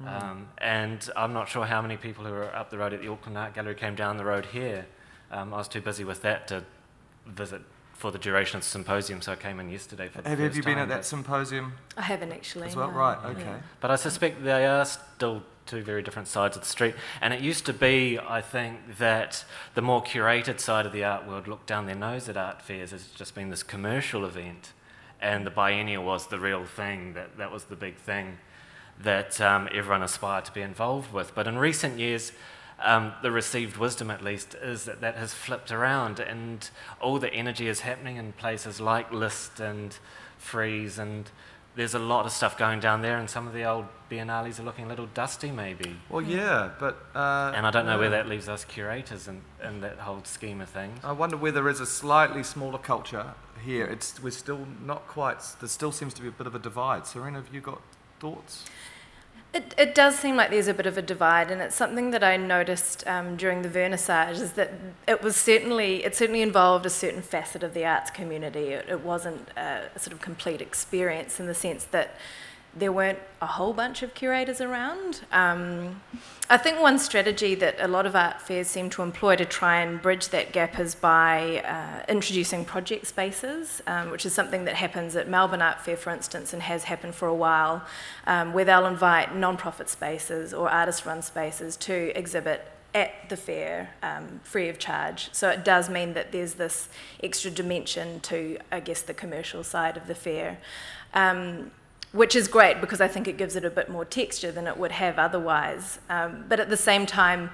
Mm. 0.02 0.22
Um, 0.22 0.48
and 0.58 1.08
I'm 1.14 1.32
not 1.32 1.48
sure 1.48 1.64
how 1.66 1.80
many 1.80 1.96
people 1.96 2.24
who 2.24 2.32
were 2.32 2.54
up 2.54 2.70
the 2.70 2.78
road 2.78 2.92
at 2.92 3.02
the 3.02 3.08
Auckland 3.08 3.38
Art 3.38 3.54
Gallery 3.54 3.74
came 3.74 3.94
down 3.94 4.16
the 4.16 4.24
road 4.24 4.46
here. 4.46 4.86
Um, 5.30 5.54
I 5.54 5.58
was 5.58 5.68
too 5.68 5.80
busy 5.80 6.02
with 6.02 6.22
that 6.22 6.48
to 6.48 6.64
visit 7.26 7.62
for 7.94 8.10
the 8.10 8.18
duration 8.18 8.56
of 8.58 8.62
the 8.62 8.68
symposium, 8.68 9.22
so 9.22 9.32
I 9.32 9.36
came 9.36 9.60
in 9.60 9.70
yesterday 9.70 10.08
for 10.08 10.20
the 10.20 10.28
Have, 10.28 10.38
have 10.38 10.56
you 10.56 10.62
been 10.62 10.78
at 10.78 10.88
that 10.88 11.04
symposium? 11.04 11.74
I 11.96 12.02
haven't 12.02 12.32
actually. 12.32 12.68
As 12.68 12.76
well, 12.76 12.90
no. 12.90 12.96
right? 12.96 13.18
Okay. 13.24 13.40
Yeah. 13.40 13.60
But 13.80 13.90
I 13.90 13.96
suspect 13.96 14.44
they 14.44 14.66
are 14.66 14.84
still 14.84 15.42
two 15.66 15.82
very 15.82 16.02
different 16.02 16.28
sides 16.28 16.56
of 16.56 16.62
the 16.62 16.68
street. 16.68 16.94
And 17.20 17.32
it 17.32 17.40
used 17.40 17.64
to 17.66 17.72
be, 17.72 18.18
I 18.18 18.40
think, 18.40 18.98
that 18.98 19.44
the 19.74 19.80
more 19.80 20.02
curated 20.02 20.60
side 20.60 20.86
of 20.86 20.92
the 20.92 21.04
art 21.04 21.26
world 21.26 21.48
looked 21.48 21.66
down 21.66 21.86
their 21.86 21.94
nose 21.94 22.28
at 22.28 22.36
art 22.36 22.60
fairs 22.60 22.92
as 22.92 23.08
just 23.08 23.34
being 23.34 23.50
this 23.50 23.62
commercial 23.62 24.24
event, 24.26 24.72
and 25.20 25.46
the 25.46 25.50
biennial 25.50 26.04
was 26.04 26.26
the 26.26 26.38
real 26.38 26.64
thing. 26.64 27.14
That 27.14 27.38
that 27.38 27.50
was 27.52 27.64
the 27.64 27.76
big 27.76 27.96
thing 27.96 28.38
that 29.00 29.40
um, 29.40 29.68
everyone 29.72 30.02
aspired 30.02 30.44
to 30.44 30.52
be 30.52 30.60
involved 30.60 31.12
with. 31.12 31.34
But 31.34 31.46
in 31.46 31.58
recent 31.58 31.98
years 31.98 32.32
um, 32.82 33.12
the 33.22 33.30
received 33.30 33.76
wisdom, 33.76 34.10
at 34.10 34.22
least, 34.22 34.54
is 34.54 34.84
that 34.84 35.00
that 35.00 35.16
has 35.16 35.32
flipped 35.32 35.70
around, 35.70 36.20
and 36.20 36.68
all 37.00 37.18
the 37.18 37.32
energy 37.32 37.68
is 37.68 37.80
happening 37.80 38.16
in 38.16 38.32
places 38.32 38.80
like 38.80 39.12
Liste 39.12 39.60
and 39.60 39.96
Frieze 40.38 40.98
and 40.98 41.30
there's 41.76 41.94
a 41.94 41.98
lot 41.98 42.24
of 42.24 42.32
stuff 42.32 42.56
going 42.56 42.80
down 42.80 43.02
there, 43.02 43.18
and 43.18 43.28
some 43.28 43.46
of 43.46 43.52
the 43.52 43.64
old 43.64 43.86
biennales 44.10 44.60
are 44.60 44.62
looking 44.62 44.84
a 44.84 44.88
little 44.88 45.06
dusty, 45.06 45.50
maybe. 45.50 45.96
Well, 46.08 46.22
yeah, 46.22 46.70
but. 46.78 47.06
Uh, 47.14 47.52
and 47.54 47.66
I 47.66 47.70
don't 47.70 47.86
know 47.86 47.92
yeah. 47.92 47.98
where 47.98 48.10
that 48.10 48.28
leaves 48.28 48.48
us 48.48 48.64
curators 48.64 49.26
in, 49.26 49.42
in 49.62 49.80
that 49.80 49.98
whole 49.98 50.22
scheme 50.24 50.60
of 50.60 50.68
things. 50.68 51.00
I 51.02 51.12
wonder 51.12 51.36
whether 51.36 51.54
there 51.54 51.68
is 51.68 51.80
a 51.80 51.86
slightly 51.86 52.42
smaller 52.42 52.78
culture 52.78 53.34
here. 53.64 53.86
It's, 53.86 54.22
we're 54.22 54.30
still 54.30 54.66
not 54.84 55.06
quite, 55.08 55.38
there 55.60 55.68
still 55.68 55.92
seems 55.92 56.14
to 56.14 56.22
be 56.22 56.28
a 56.28 56.32
bit 56.32 56.46
of 56.46 56.54
a 56.54 56.58
divide. 56.58 57.06
Serena, 57.06 57.40
have 57.42 57.52
you 57.52 57.60
got 57.60 57.80
thoughts? 58.20 58.64
It, 59.54 59.72
it 59.78 59.94
does 59.94 60.18
seem 60.18 60.34
like 60.34 60.50
there's 60.50 60.66
a 60.66 60.74
bit 60.74 60.86
of 60.86 60.98
a 60.98 61.02
divide, 61.02 61.48
and 61.52 61.60
it's 61.60 61.76
something 61.76 62.10
that 62.10 62.24
I 62.24 62.36
noticed 62.36 63.06
um, 63.06 63.36
during 63.36 63.62
the 63.62 63.68
vernissage. 63.68 64.40
Is 64.40 64.52
that 64.52 64.72
it 65.06 65.22
was 65.22 65.36
certainly 65.36 66.04
it 66.04 66.16
certainly 66.16 66.42
involved 66.42 66.84
a 66.86 66.90
certain 66.90 67.22
facet 67.22 67.62
of 67.62 67.72
the 67.72 67.84
arts 67.84 68.10
community. 68.10 68.70
It, 68.70 68.86
it 68.88 69.00
wasn't 69.02 69.48
a, 69.56 69.90
a 69.94 69.98
sort 69.98 70.12
of 70.12 70.20
complete 70.20 70.60
experience 70.60 71.38
in 71.38 71.46
the 71.46 71.54
sense 71.54 71.84
that 71.84 72.16
there 72.76 72.92
weren't 72.92 73.18
a 73.40 73.46
whole 73.46 73.72
bunch 73.72 74.02
of 74.02 74.14
curators 74.14 74.60
around. 74.60 75.22
Um, 75.32 76.00
I 76.50 76.56
think 76.56 76.80
one 76.80 76.98
strategy 76.98 77.54
that 77.54 77.76
a 77.78 77.88
lot 77.88 78.04
of 78.04 78.14
art 78.14 78.40
fairs 78.40 78.68
seem 78.68 78.90
to 78.90 79.02
employ 79.02 79.36
to 79.36 79.44
try 79.44 79.80
and 79.80 80.02
bridge 80.02 80.28
that 80.28 80.52
gap 80.52 80.78
is 80.78 80.94
by 80.94 81.62
uh, 81.64 82.04
introducing 82.10 82.64
project 82.64 83.06
spaces, 83.06 83.80
um, 83.86 84.10
which 84.10 84.26
is 84.26 84.34
something 84.34 84.64
that 84.66 84.74
happens 84.74 85.16
at 85.16 85.28
Melbourne 85.28 85.62
Art 85.62 85.80
Fair, 85.80 85.96
for 85.96 86.10
instance, 86.12 86.52
and 86.52 86.62
has 86.62 86.84
happened 86.84 87.14
for 87.14 87.28
a 87.28 87.34
while, 87.34 87.82
um, 88.26 88.52
where 88.52 88.64
they'll 88.64 88.86
invite 88.86 89.34
non-profit 89.34 89.88
spaces 89.88 90.52
or 90.52 90.68
artist-run 90.68 91.22
spaces 91.22 91.76
to 91.78 92.12
exhibit 92.18 92.66
at 92.94 93.28
the 93.28 93.36
fair 93.36 93.90
um, 94.02 94.40
free 94.44 94.68
of 94.68 94.78
charge. 94.78 95.28
So 95.32 95.48
it 95.48 95.64
does 95.64 95.88
mean 95.88 96.14
that 96.14 96.30
there's 96.30 96.54
this 96.54 96.88
extra 97.22 97.50
dimension 97.50 98.20
to, 98.20 98.58
I 98.70 98.80
guess, 98.80 99.02
the 99.02 99.14
commercial 99.14 99.64
side 99.64 99.96
of 99.96 100.06
the 100.06 100.14
fair. 100.14 100.58
Um, 101.12 101.70
which 102.14 102.36
is 102.36 102.46
great 102.46 102.80
because 102.80 103.00
I 103.00 103.08
think 103.08 103.26
it 103.26 103.36
gives 103.36 103.56
it 103.56 103.64
a 103.64 103.70
bit 103.70 103.90
more 103.90 104.04
texture 104.04 104.52
than 104.52 104.68
it 104.68 104.76
would 104.76 104.92
have 104.92 105.18
otherwise. 105.18 105.98
Um, 106.08 106.44
but 106.48 106.60
at 106.60 106.70
the 106.70 106.76
same 106.76 107.06
time, 107.06 107.50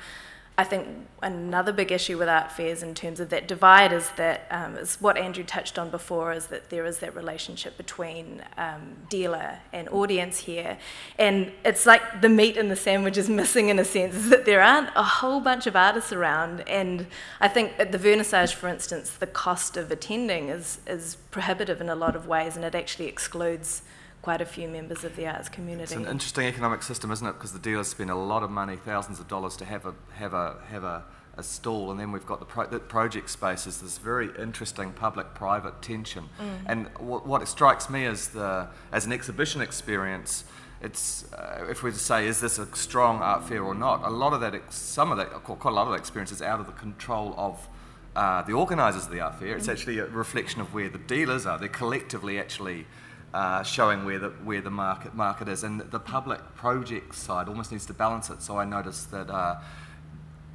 I 0.58 0.64
think 0.64 0.86
another 1.22 1.72
big 1.72 1.90
issue 1.90 2.18
with 2.18 2.28
art 2.28 2.52
fairs 2.52 2.82
in 2.82 2.94
terms 2.94 3.18
of 3.18 3.30
that 3.30 3.48
divide 3.48 3.94
is 3.94 4.10
that 4.16 4.46
um, 4.50 4.76
is 4.76 5.00
what 5.00 5.16
Andrew 5.16 5.42
touched 5.42 5.78
on 5.78 5.88
before 5.88 6.34
is 6.34 6.48
that 6.48 6.68
there 6.68 6.84
is 6.84 6.98
that 6.98 7.16
relationship 7.16 7.78
between 7.78 8.42
um, 8.58 8.96
dealer 9.08 9.60
and 9.72 9.88
audience 9.88 10.40
here, 10.40 10.76
and 11.18 11.50
it's 11.64 11.86
like 11.86 12.20
the 12.20 12.28
meat 12.28 12.58
in 12.58 12.68
the 12.68 12.76
sandwich 12.76 13.16
is 13.16 13.30
missing 13.40 13.70
in 13.70 13.78
a 13.78 13.84
sense 13.86 14.14
is 14.14 14.28
that 14.28 14.44
there 14.44 14.60
aren't 14.60 14.90
a 14.94 15.02
whole 15.02 15.40
bunch 15.40 15.66
of 15.66 15.74
artists 15.74 16.12
around, 16.12 16.68
and 16.68 17.06
I 17.40 17.48
think 17.48 17.72
at 17.78 17.92
the 17.92 17.98
vernissage, 17.98 18.52
for 18.52 18.68
instance, 18.68 19.12
the 19.12 19.26
cost 19.26 19.78
of 19.78 19.90
attending 19.90 20.50
is 20.50 20.80
is 20.86 21.16
prohibitive 21.30 21.80
in 21.80 21.88
a 21.88 21.94
lot 21.94 22.14
of 22.14 22.26
ways, 22.26 22.56
and 22.56 22.66
it 22.66 22.74
actually 22.74 23.06
excludes 23.06 23.80
quite 24.22 24.40
a 24.40 24.46
few 24.46 24.68
members 24.68 25.04
of 25.04 25.16
the 25.16 25.26
arts 25.26 25.48
community. 25.48 25.82
It's 25.82 25.92
an 25.92 26.06
interesting 26.06 26.46
economic 26.46 26.82
system, 26.82 27.10
isn't 27.10 27.26
it? 27.26 27.32
Because 27.32 27.52
the 27.52 27.58
dealers 27.58 27.88
spend 27.88 28.10
a 28.10 28.14
lot 28.14 28.42
of 28.42 28.50
money, 28.50 28.76
thousands 28.76 29.20
of 29.20 29.28
dollars, 29.28 29.56
to 29.56 29.64
have 29.64 29.86
a 29.86 29.94
have 30.14 30.34
a 30.34 30.56
have 30.68 30.84
a, 30.84 31.04
a 31.36 31.42
stall, 31.42 31.90
and 31.90 31.98
then 31.98 32.12
we've 32.12 32.26
got 32.26 32.38
the, 32.38 32.46
pro- 32.46 32.66
the 32.66 32.80
project 32.80 33.30
spaces. 33.30 33.80
This 33.80 33.98
very 33.98 34.30
interesting 34.38 34.92
public-private 34.92 35.80
tension, 35.82 36.24
mm. 36.38 36.62
and 36.66 36.92
w- 36.94 37.20
what 37.20 37.46
strikes 37.48 37.88
me 37.88 38.06
as 38.06 38.28
the 38.28 38.68
as 38.92 39.06
an 39.06 39.12
exhibition 39.12 39.60
experience. 39.60 40.44
It's 40.82 41.30
uh, 41.34 41.66
if 41.68 41.82
we 41.82 41.92
say 41.92 42.26
is 42.26 42.40
this 42.40 42.58
a 42.58 42.66
strong 42.74 43.20
art 43.20 43.44
fair 43.46 43.62
or 43.62 43.74
not? 43.74 44.02
A 44.02 44.10
lot 44.10 44.32
of 44.32 44.40
that, 44.40 44.54
ex- 44.54 44.76
some 44.76 45.12
of 45.12 45.18
that, 45.18 45.28
quite 45.44 45.70
a 45.70 45.74
lot 45.74 45.86
of 45.86 45.92
that 45.92 45.98
experience 45.98 46.32
is 46.32 46.40
out 46.40 46.58
of 46.58 46.66
the 46.66 46.72
control 46.72 47.34
of 47.36 47.68
uh, 48.16 48.40
the 48.42 48.54
organisers 48.54 49.04
of 49.04 49.12
the 49.12 49.20
art 49.20 49.38
fair. 49.38 49.56
It's 49.56 49.66
mm. 49.66 49.72
actually 49.72 49.98
a 49.98 50.06
reflection 50.06 50.60
of 50.62 50.72
where 50.72 50.88
the 50.88 50.98
dealers 50.98 51.44
are. 51.44 51.58
They're 51.58 51.68
collectively 51.68 52.38
actually 52.38 52.86
uh, 53.34 53.62
showing 53.62 54.04
where 54.04 54.18
the 54.18 54.30
where 54.44 54.60
the 54.60 54.70
market 54.70 55.14
market 55.14 55.49
is, 55.49 55.64
and 55.64 55.80
the 55.80 56.00
public 56.00 56.40
project 56.54 57.14
side 57.14 57.49
almost 57.49 57.72
needs 57.72 57.87
to 57.87 57.94
balance 57.94 58.30
it. 58.30 58.42
So 58.42 58.58
I 58.58 58.64
noticed 58.64 59.10
that 59.10 59.30
uh, 59.30 59.60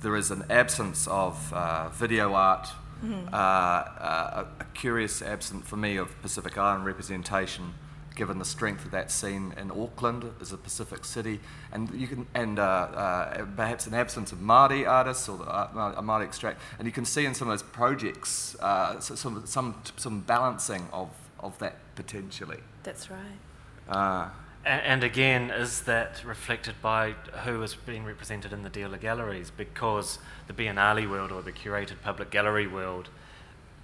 there 0.02 0.16
is 0.16 0.32
an 0.32 0.44
absence 0.50 1.08
of 1.08 1.54
uh, 1.54 1.90
video 1.90 2.34
art 2.34 2.68
uh, 3.04 3.36
uh, 3.36 4.46
a, 4.60 4.64
a 4.64 4.66
curious 4.74 5.22
absence 5.22 5.68
for 5.68 5.78
me 5.78 5.98
of 5.98 6.22
Pacific 6.22 6.58
Island 6.58 6.86
representation 6.86 7.74
given 8.16 8.40
the 8.40 8.46
strength 8.46 8.86
of 8.86 8.92
that 8.92 9.12
scene 9.12 9.54
in 9.58 9.70
Auckland 9.70 10.24
as 10.42 10.54
a 10.54 10.58
Pacific 10.58 11.04
city, 11.06 11.40
and 11.72 11.94
you 11.94 12.08
can 12.08 12.26
and 12.34 12.58
uh, 12.58 12.64
uh, 12.64 13.46
perhaps 13.56 13.88
an 13.88 13.94
absence 13.94 14.32
of 14.32 14.40
Māori 14.40 14.88
artists 14.88 15.28
or 15.30 15.38
the, 15.38 15.44
uh, 15.44 15.96
a 15.98 16.02
Māori 16.02 16.24
extract, 16.24 16.62
and 16.80 16.88
you 16.88 16.92
can 16.92 17.06
see 17.06 17.26
in 17.26 17.34
some 17.34 17.50
of 17.50 17.52
those 17.52 17.70
projects 17.70 18.56
uh, 18.62 19.00
some, 19.00 19.46
some 19.46 19.76
some 19.98 20.22
balancing 20.22 20.88
of 20.94 21.10
of 21.46 21.58
that 21.60 21.76
potentially. 21.96 22.60
That's 22.84 23.10
right. 23.10 23.40
Uh, 23.88 24.30
And, 24.66 24.82
and 24.82 25.04
again, 25.04 25.52
is 25.52 25.82
that 25.82 26.24
reflected 26.26 26.76
by 26.82 27.12
who 27.44 27.62
is 27.62 27.76
being 27.76 28.04
represented 28.04 28.52
in 28.52 28.64
the 28.64 28.70
dealer 28.70 28.98
galleries? 28.98 29.52
Because 29.52 30.18
the 30.48 30.54
Biennale 30.54 31.08
world 31.10 31.32
or 31.32 31.42
the 31.44 31.52
curated 31.52 32.02
public 32.02 32.32
gallery 32.32 32.68
world 32.68 33.10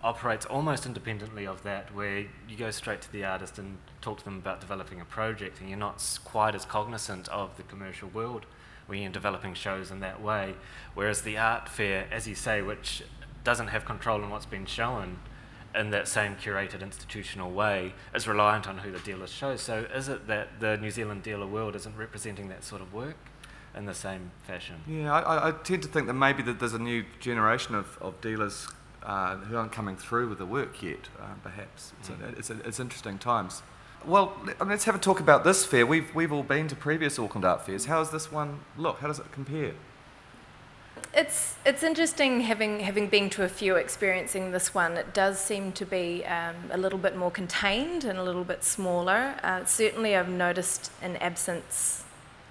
operates 0.04 0.46
almost 0.48 0.88
independently 0.88 1.46
of 1.46 1.62
that, 1.62 1.94
where 1.94 2.26
you 2.50 2.58
go 2.58 2.72
straight 2.72 3.02
to 3.02 3.12
the 3.12 3.24
artist 3.24 3.60
and 3.60 3.78
talk 4.02 4.18
to 4.18 4.24
them 4.26 4.38
about 4.38 4.60
developing 4.60 5.00
a 5.00 5.06
project, 5.06 5.60
and 5.60 5.70
you're 5.70 5.78
not 5.78 6.20
quite 6.26 6.56
as 6.56 6.66
cognizant 6.66 7.30
of 7.30 7.56
the 7.58 7.64
commercial 7.64 8.10
world 8.10 8.48
when 8.88 9.00
you're 9.00 9.12
developing 9.12 9.54
shows 9.54 9.92
in 9.92 10.00
that 10.00 10.20
way. 10.20 10.56
Whereas 10.96 11.22
the 11.22 11.38
art 11.38 11.70
fair, 11.70 12.08
as 12.12 12.28
you 12.28 12.34
say, 12.34 12.64
which 12.64 13.04
doesn't 13.44 13.68
have 13.68 13.86
control 13.86 14.24
on 14.24 14.32
what's 14.32 14.48
been 14.48 14.66
shown 14.66 15.20
in 15.76 15.92
that 15.92 16.08
same 16.08 16.36
curated 16.36 16.82
institutional 16.82 17.52
way, 17.52 17.94
is 18.14 18.28
reliant 18.28 18.68
on 18.68 18.80
who 18.80 18.92
the 18.92 19.00
dealer 19.00 19.28
shows. 19.28 19.62
So 19.62 19.86
is 19.94 20.10
it 20.10 20.28
that 20.28 20.60
the 20.60 20.78
New 20.78 20.92
Zealand 20.92 21.24
dealer 21.24 21.48
world 21.48 21.76
isn't 21.76 21.96
representing 21.96 22.50
that 22.50 22.64
sort 22.64 22.82
of 22.82 22.94
work 22.94 23.16
in 23.76 23.86
the 23.86 23.94
same 23.94 24.32
fashion? 24.44 24.76
Yeah, 24.88 25.14
I- 25.14 25.48
I, 25.50 25.52
tend 25.52 25.82
to 25.84 25.88
think 25.88 26.08
that 26.08 26.14
maybe 26.14 26.44
that 26.44 26.60
there's 26.60 26.74
a 26.74 26.80
new 26.80 27.06
generation 27.20 27.76
of, 27.76 27.98
of 28.02 28.20
dealers 28.22 28.68
uh, 29.04 29.38
who 29.38 29.56
aren't 29.58 29.72
coming 29.72 29.96
through 29.96 30.28
with 30.30 30.38
the 30.38 30.46
work 30.46 30.84
yet, 30.84 31.08
uh, 31.20 31.26
perhaps. 31.42 31.94
It's, 32.00 32.10
Mm. 32.10 32.38
it's, 32.38 32.50
a, 32.50 32.60
it's 32.68 32.80
interesting 32.80 33.18
times. 33.18 33.64
Well, 34.06 34.36
let- 34.46 34.68
let's 34.68 34.84
have 34.86 34.96
a 34.96 35.00
talk 35.00 35.20
about 35.20 35.44
this 35.44 35.66
fair. 35.66 35.86
We've, 35.86 36.14
we've 36.14 36.32
all 36.34 36.44
been 36.44 36.68
to 36.68 36.76
previous 36.76 37.18
Auckland 37.18 37.46
Art 37.46 37.66
Fairs. 37.66 37.86
How 37.86 38.00
does 38.00 38.12
this 38.12 38.32
one 38.32 38.60
look? 38.78 39.00
How 39.00 39.08
does 39.08 39.20
it 39.20 39.32
compare? 39.32 39.74
It's 41.14 41.56
it's 41.66 41.84
interesting 41.84 42.40
having 42.42 42.80
having 42.80 43.08
been 43.08 43.30
to 43.32 43.44
a 43.44 43.50
few 43.50 43.76
experiencing 43.76 44.52
this 44.52 44.74
one. 44.74 44.96
It 44.96 45.14
does 45.14 45.40
seem 45.40 45.74
to 45.74 45.86
be 45.86 46.24
um, 46.26 46.56
a 46.72 46.78
little 46.78 47.00
bit 47.00 47.18
more 47.18 47.32
contained 47.32 48.06
and 48.06 48.18
a 48.18 48.24
little 48.24 48.46
bit 48.46 48.64
smaller. 48.64 49.36
Uh, 49.44 49.66
certainly, 49.66 50.16
I've 50.16 50.30
noticed 50.30 50.90
an 51.02 51.18
absence 51.18 52.06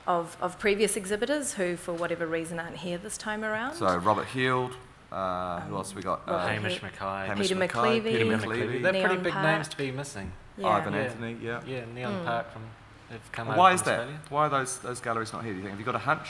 of 0.07 0.37
of 0.43 0.59
previous 0.59 0.95
exhibitors 0.97 1.55
who, 1.55 1.77
for 1.77 1.95
whatever 1.95 2.27
reason, 2.27 2.59
aren't 2.61 2.77
here 2.79 2.99
this 2.99 3.17
time 3.17 3.45
around. 3.45 3.77
So, 3.77 3.97
Robert 3.97 4.27
Heald, 4.27 4.77
uh, 5.11 5.61
who 5.61 5.77
else 5.77 5.95
we 5.95 6.03
got? 6.03 6.27
Robert 6.29 6.43
Uh, 6.43 6.49
Hamish 6.49 6.81
He- 6.81 6.87
McKay, 6.87 7.27
Hamish 7.29 7.49
Peter 7.49 7.61
McKay, 7.61 7.69
McLeavey. 8.03 8.03
Peter 8.13 8.39
Peter 8.39 8.79
They're 8.93 9.07
pretty 9.07 9.23
big 9.23 9.33
Park. 9.33 9.45
names 9.47 9.69
to 9.69 9.77
be 9.79 9.91
missing. 9.91 10.33
Yeah. 10.59 10.69
Ivan 10.69 10.93
Yeah. 10.93 11.01
Anthony, 11.01 11.37
yeah. 11.43 11.61
Yeah, 11.67 11.85
Neon 11.95 12.13
Mm. 12.13 12.25
Parc 12.27 12.53
from 12.53 12.63
have 13.11 13.33
come 13.33 13.49
Well, 13.49 13.57
why 13.57 13.71
from 13.71 13.75
is 13.77 13.83
that? 13.85 13.91
Australia. 14.01 14.21
Why 14.29 14.47
are 14.47 14.49
those, 14.51 14.79
those 14.81 15.01
galleries 15.01 15.33
not 15.33 15.45
here, 15.45 15.53
do 15.53 15.57
you 15.59 15.63
think? 15.63 15.71
Have 15.71 15.81
you 15.81 15.87
got 15.87 15.95
a 15.95 15.99
hunch? 15.99 16.29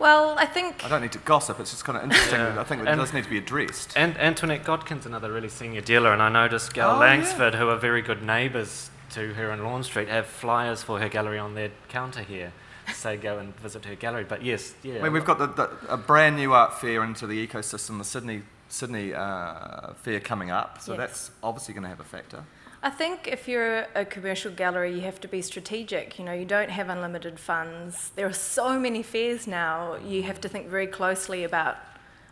Well, 0.00 0.34
I 0.38 0.46
think 0.46 0.82
I 0.84 0.88
don't 0.88 1.02
need 1.02 1.12
to 1.12 1.18
gossip, 1.18 1.60
it's 1.60 1.70
just 1.70 1.84
kind 1.84 1.98
of 1.98 2.04
interesting. 2.04 2.40
Yeah. 2.40 2.58
I 2.60 2.64
think 2.64 2.82
it 2.82 2.88
And- 2.88 2.98
does 2.98 3.12
need 3.12 3.24
to 3.24 3.30
be 3.30 3.38
addressed. 3.38 3.92
And 3.96 4.16
Antoinette 4.18 4.64
Godkin's 4.64 5.04
another 5.06 5.30
really 5.30 5.50
senior 5.50 5.82
dealer, 5.82 6.12
and 6.12 6.22
I 6.22 6.30
noticed 6.30 6.72
Gow 6.74 6.90
Oh, 6.90 6.92
yeah. 6.94 6.98
Langsford, 7.00 7.54
who 7.54 7.68
are 7.68 7.76
very 7.76 8.00
good 8.02 8.22
neighbours 8.22 8.90
to 9.10 9.34
her 9.34 9.50
in 9.52 9.62
Lorne 9.62 9.82
Street, 9.84 10.08
have 10.08 10.26
flyers 10.26 10.82
for 10.82 10.98
her 11.00 11.08
gallery 11.08 11.38
on 11.38 11.54
their 11.54 11.70
counter 11.88 12.22
here. 12.22 12.52
Say 12.94 13.16
go 13.18 13.38
and 13.38 13.54
visit 13.60 13.84
her 13.84 13.94
gallery. 13.94 14.24
But 14.24 14.42
yes, 14.42 14.74
yeah. 14.82 14.98
I 14.98 15.02
mean, 15.02 15.12
we've 15.12 15.24
got 15.24 15.38
the, 15.38 15.46
the, 15.48 15.70
a 15.88 15.96
brand 15.96 16.36
new 16.36 16.54
art 16.54 16.80
fair 16.80 17.04
into 17.04 17.26
the 17.26 17.46
ecosystem, 17.46 17.98
the 17.98 18.04
Sydney 18.04 18.42
Sydney 18.68 19.12
uh, 19.12 19.92
fair 19.94 20.20
coming 20.20 20.50
up, 20.50 20.80
so 20.80 20.92
Yes. 20.92 20.98
that's 20.98 21.30
obviously 21.42 21.74
going 21.74 21.82
to 21.82 21.88
have 21.88 21.98
a 22.00 22.04
factor. 22.04 22.44
I 22.82 22.88
think 22.88 23.28
if 23.28 23.46
you're 23.46 23.86
a 23.94 24.06
commercial 24.06 24.50
gallery, 24.50 24.94
you 24.94 25.02
have 25.02 25.20
to 25.20 25.28
be 25.28 25.42
strategic. 25.42 26.18
You 26.18 26.24
know, 26.24 26.32
you 26.32 26.46
don't 26.46 26.70
have 26.70 26.88
unlimited 26.88 27.38
funds. 27.38 28.10
There 28.16 28.26
are 28.26 28.32
so 28.32 28.78
many 28.80 29.02
fairs 29.02 29.46
now. 29.46 29.96
You 29.96 30.22
have 30.22 30.40
to 30.40 30.48
think 30.48 30.66
very 30.68 30.86
closely 30.86 31.44
about 31.44 31.76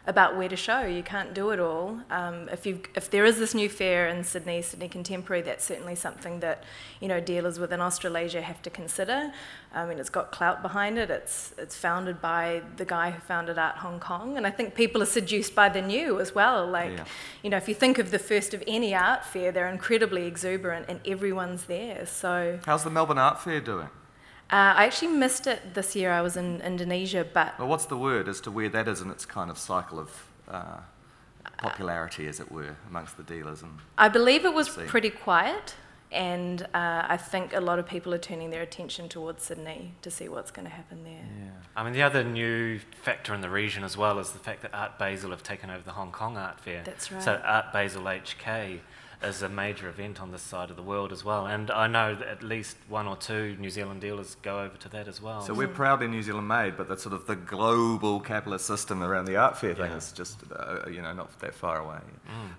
about 0.08 0.36
where 0.38 0.48
to 0.48 0.56
show. 0.56 0.80
You 0.86 1.02
can't 1.02 1.34
do 1.34 1.50
it 1.50 1.60
all. 1.60 2.00
Um, 2.10 2.48
if 2.50 2.64
you 2.66 2.80
if 2.96 3.10
there 3.10 3.26
is 3.26 3.38
this 3.38 3.54
new 3.54 3.68
fair 3.68 4.08
in 4.08 4.24
Sydney, 4.24 4.62
Sydney 4.62 4.88
Contemporary, 4.88 5.42
that's 5.42 5.64
certainly 5.64 5.94
something 5.94 6.40
that 6.40 6.64
you 7.00 7.08
know 7.08 7.20
dealers 7.20 7.58
within 7.60 7.80
Australasia 7.80 8.40
have 8.40 8.60
to 8.62 8.70
consider. 8.70 9.30
I 9.74 9.84
mean, 9.84 9.98
it's 9.98 10.08
got 10.08 10.32
clout 10.32 10.62
behind 10.62 10.96
it. 10.98 11.10
It's 11.10 11.52
it's 11.58 11.76
founded 11.76 12.22
by 12.22 12.62
the 12.78 12.86
guy 12.86 13.10
who 13.10 13.20
founded 13.20 13.58
Art 13.58 13.76
Hong 13.76 14.00
Kong, 14.00 14.38
and 14.38 14.46
I 14.46 14.50
think 14.50 14.74
people 14.74 15.02
are 15.02 15.12
seduced 15.20 15.54
by 15.54 15.68
the 15.68 15.82
new 15.82 16.18
as 16.20 16.34
well. 16.34 16.66
Like, 16.66 16.92
Yeah. 16.96 17.04
you 17.42 17.50
know, 17.50 17.58
if 17.58 17.68
you 17.68 17.74
think 17.74 17.98
of 17.98 18.10
the 18.10 18.18
first 18.18 18.54
of 18.54 18.64
any 18.66 18.94
art 18.94 19.26
fair, 19.26 19.52
they're 19.52 19.68
incredibly 19.68 20.24
exuberant, 20.26 20.86
and 20.88 21.00
everyone's 21.06 21.64
there. 21.64 22.06
So 22.06 22.58
How's 22.64 22.82
the 22.82 22.90
Melbourne 22.90 23.18
Art 23.18 23.40
Fair 23.42 23.60
doing? 23.60 23.88
Uh, 24.50 24.74
I 24.76 24.84
actually 24.84 25.12
missed 25.12 25.46
it 25.46 25.74
this 25.74 25.94
year. 25.94 26.10
I 26.10 26.22
was 26.22 26.36
in 26.36 26.60
Indonesia, 26.62 27.26
but 27.32 27.58
Well, 27.58 27.68
what's 27.68 27.86
the 27.86 27.98
word 27.98 28.28
as 28.28 28.40
to 28.42 28.50
where 28.50 28.68
that 28.70 28.88
is 28.88 29.00
in 29.00 29.10
its 29.10 29.26
kind 29.26 29.50
of 29.50 29.58
cycle 29.58 29.98
of 29.98 30.10
uh, 30.48 30.78
popularity, 31.58 32.26
as 32.26 32.40
it 32.40 32.50
were, 32.50 32.76
amongst 32.88 33.16
the 33.16 33.22
dealers? 33.22 33.62
And 33.62 33.72
I 33.98 34.08
believe 34.08 34.44
it 34.44 34.54
was 34.54 34.68
See. 34.70 34.84
pretty 34.84 35.10
quiet. 35.10 35.74
And 36.10 36.62
uh, 36.72 37.04
I 37.06 37.18
think 37.18 37.52
a 37.52 37.60
lot 37.60 37.78
of 37.78 37.86
people 37.86 38.14
are 38.14 38.18
turning 38.18 38.48
their 38.48 38.62
attention 38.62 39.10
towards 39.10 39.42
Sydney 39.44 39.92
to 40.00 40.10
see 40.10 40.26
what's 40.30 40.50
going 40.50 40.66
to 40.66 40.72
happen 40.72 41.04
there. 41.04 41.12
Yeah. 41.38 41.50
I 41.76 41.84
mean, 41.84 41.92
the 41.92 42.00
other 42.02 42.24
new 42.24 42.78
factor 43.02 43.34
in 43.34 43.42
the 43.42 43.50
region 43.50 43.84
as 43.84 43.94
well 43.94 44.18
is 44.18 44.30
the 44.30 44.38
fact 44.38 44.62
that 44.62 44.72
Art 44.72 44.98
Basel 44.98 45.30
have 45.32 45.42
taken 45.42 45.68
over 45.68 45.82
the 45.82 45.92
Hong 45.92 46.10
Kong 46.10 46.38
Art 46.38 46.60
Fair. 46.60 46.82
That's 46.82 47.12
right. 47.12 47.22
So. 47.22 47.38
Art 47.44 47.74
Basel 47.74 48.04
HK 48.04 48.80
is 49.22 49.42
a 49.42 49.48
major 49.48 49.88
event 49.88 50.20
on 50.20 50.30
this 50.30 50.42
side 50.42 50.70
of 50.70 50.76
the 50.76 50.82
world 50.82 51.10
as 51.10 51.24
well. 51.24 51.46
And 51.46 51.70
I 51.70 51.86
know 51.88 52.14
that 52.14 52.28
at 52.28 52.42
least 52.42 52.76
one 52.88 53.06
or 53.08 53.16
two 53.16 53.56
New 53.58 53.70
Zealand 53.70 54.00
dealers 54.00 54.36
go 54.42 54.60
over 54.60 54.76
to 54.76 54.88
that 54.90 55.08
as 55.08 55.20
well. 55.20 55.40
So 55.40 55.54
we're 55.54 55.66
proudly 55.68 56.06
New 56.06 56.22
Zealand 56.22 56.46
made, 56.46 56.76
but 56.76 56.88
that's 56.88 57.02
sort 57.02 57.14
of 57.14 57.26
the 57.26 57.34
global 57.34 58.20
capitalist 58.20 58.66
system 58.66 59.02
around 59.02 59.24
the 59.24 59.36
art 59.36 59.56
fair 59.58 59.74
thing 59.74 59.90
Yeah. 59.90 59.96
is 59.96 60.12
just, 60.12 60.42
uh, 60.54 60.88
you 60.88 61.02
know, 61.02 61.12
not 61.12 61.36
that 61.40 61.54
far 61.54 61.80
away. 61.80 61.98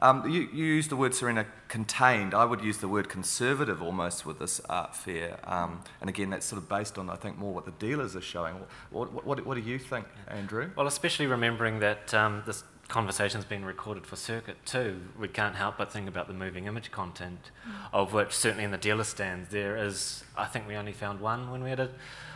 Um, 0.02 0.30
you, 0.30 0.50
you 0.52 0.66
used 0.66 0.90
the 0.90 0.96
word, 0.98 1.14
Serena, 1.16 1.46
contained. 1.70 2.34
I 2.34 2.44
would 2.46 2.62
use 2.62 2.80
the 2.80 2.88
word 2.90 3.08
conservative 3.10 3.82
almost 3.82 4.26
with 4.26 4.40
this 4.40 4.60
art 4.70 4.96
fair. 4.96 5.40
Um, 5.46 5.82
and 6.02 6.10
again, 6.10 6.30
that's 6.30 6.46
sort 6.46 6.62
of 6.62 6.68
based 6.68 6.98
on, 6.98 7.10
I 7.10 7.16
think, 7.16 7.38
more 7.38 7.54
what 7.54 7.66
the 7.66 7.72
dealers 7.72 8.16
are 8.16 8.22
showing. 8.22 8.56
What, 8.90 9.14
what, 9.14 9.26
what, 9.26 9.46
what 9.46 9.56
do 9.56 9.62
you 9.62 9.80
think, 9.80 10.08
Andrew? 10.28 10.72
Well, 10.76 10.88
especially 10.88 11.28
remembering 11.28 11.80
that 11.80 12.14
um, 12.14 12.44
this 12.46 12.64
conversation's 12.90 13.46
been 13.46 13.64
recorded 13.64 14.06
for 14.06 14.16
circuit 14.16 14.58
too, 14.66 15.00
we 15.18 15.28
can't 15.28 15.56
help 15.56 15.78
but 15.78 15.94
think 15.94 16.10
about 16.10 16.28
the 16.28 16.34
moving 16.34 16.66
image 16.66 16.92
content, 16.92 17.52
of 17.94 18.14
which 18.14 18.34
certainly 18.34 18.64
in 18.64 18.72
the 18.72 18.78
dealer 18.78 19.04
stands 19.04 19.50
there 19.50 19.78
is. 19.78 20.24
I 20.36 20.46
think 20.46 20.68
we 20.68 20.76
only 20.76 20.92
found 20.92 21.22
one 21.22 21.52
when 21.52 21.64
we 21.64 21.70
had 21.70 21.80
a 21.80 21.92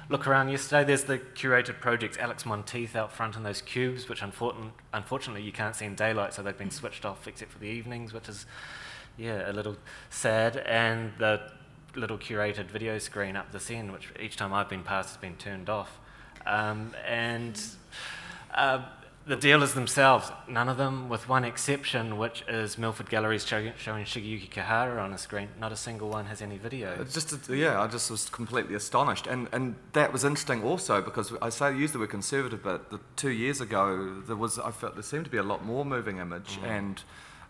look 0.10 0.28
around 0.28 0.50
yesterday. 0.50 0.84
There's 0.84 1.06
the 1.06 1.18
curated 1.18 1.80
projects, 1.80 2.18
Alex 2.18 2.46
Monteith 2.46 2.96
out 2.96 3.12
front 3.12 3.36
in 3.36 3.44
those 3.44 3.62
cubes, 3.62 4.08
which 4.08 4.22
unfortun- 4.22 4.72
unfortunately 4.94 5.42
you 5.42 5.52
can't 5.52 5.76
see 5.76 5.86
in 5.86 5.96
daylight, 5.96 6.34
so 6.34 6.44
they've 6.44 6.58
been 6.58 6.72
switched 6.72 7.04
off 7.04 7.28
except 7.28 7.52
for 7.52 7.60
the 7.60 7.68
evenings, 7.68 8.14
which 8.14 8.30
is 8.30 8.46
yeah 9.18 9.50
a 9.50 9.54
little 9.54 9.76
sad. 10.10 10.58
And 10.58 11.14
the 11.18 11.52
little 11.96 12.18
curated 12.18 12.66
video 12.66 13.00
screen 13.00 13.36
up 13.36 13.52
this 13.52 13.72
end, 13.72 13.92
which 13.92 14.10
each 14.20 14.38
time 14.38 14.54
I've 14.54 14.70
been 14.70 14.84
past 14.84 15.10
has 15.10 15.18
been 15.18 15.36
turned 15.36 15.70
off. 15.70 16.00
Um, 16.46 16.94
and 17.08 17.60
uh, 18.54 18.84
the 19.26 19.36
dealers 19.38 19.74
themselves, 19.74 20.32
none 20.50 20.68
of 20.68 20.78
them, 20.78 21.08
with 21.08 21.30
one 21.30 21.46
exception, 21.46 22.18
which 22.18 22.44
is 22.48 22.78
Milford 22.78 23.10
Galleries 23.10 23.46
show, 23.46 23.72
showing 23.78 24.04
Shigeyuki 24.04 24.50
Kihara 24.50 25.02
on 25.02 25.14
a 25.14 25.18
screen, 25.18 25.48
not 25.60 25.72
a 25.72 25.78
single 25.78 26.10
one 26.10 26.26
has 26.26 26.42
any 26.42 26.58
video. 26.58 26.94
It's 27.00 27.14
just 27.14 27.50
yeah, 27.50 27.82
I 27.82 27.88
just 27.88 28.12
was 28.12 28.30
completely 28.30 28.76
astonished, 28.76 29.28
and 29.28 29.48
and 29.54 29.76
that 29.94 30.12
was 30.12 30.26
interesting 30.26 30.64
also 30.64 31.02
because 31.02 31.34
I 31.42 31.50
say 31.50 31.76
use 31.76 31.94
the 31.94 32.00
word 32.00 32.10
conservative, 32.10 32.62
but 32.64 32.90
the, 32.90 33.00
two 33.16 33.32
years 33.32 33.62
ago 33.62 34.22
there 34.28 34.36
was 34.36 34.60
I 34.60 34.72
felt 34.72 34.96
there 34.96 35.04
seemed 35.04 35.26
to 35.26 35.32
be 35.32 35.38
a 35.38 35.44
lot 35.44 35.64
more 35.64 35.86
moving 35.86 36.18
image, 36.18 36.60
and 36.66 37.02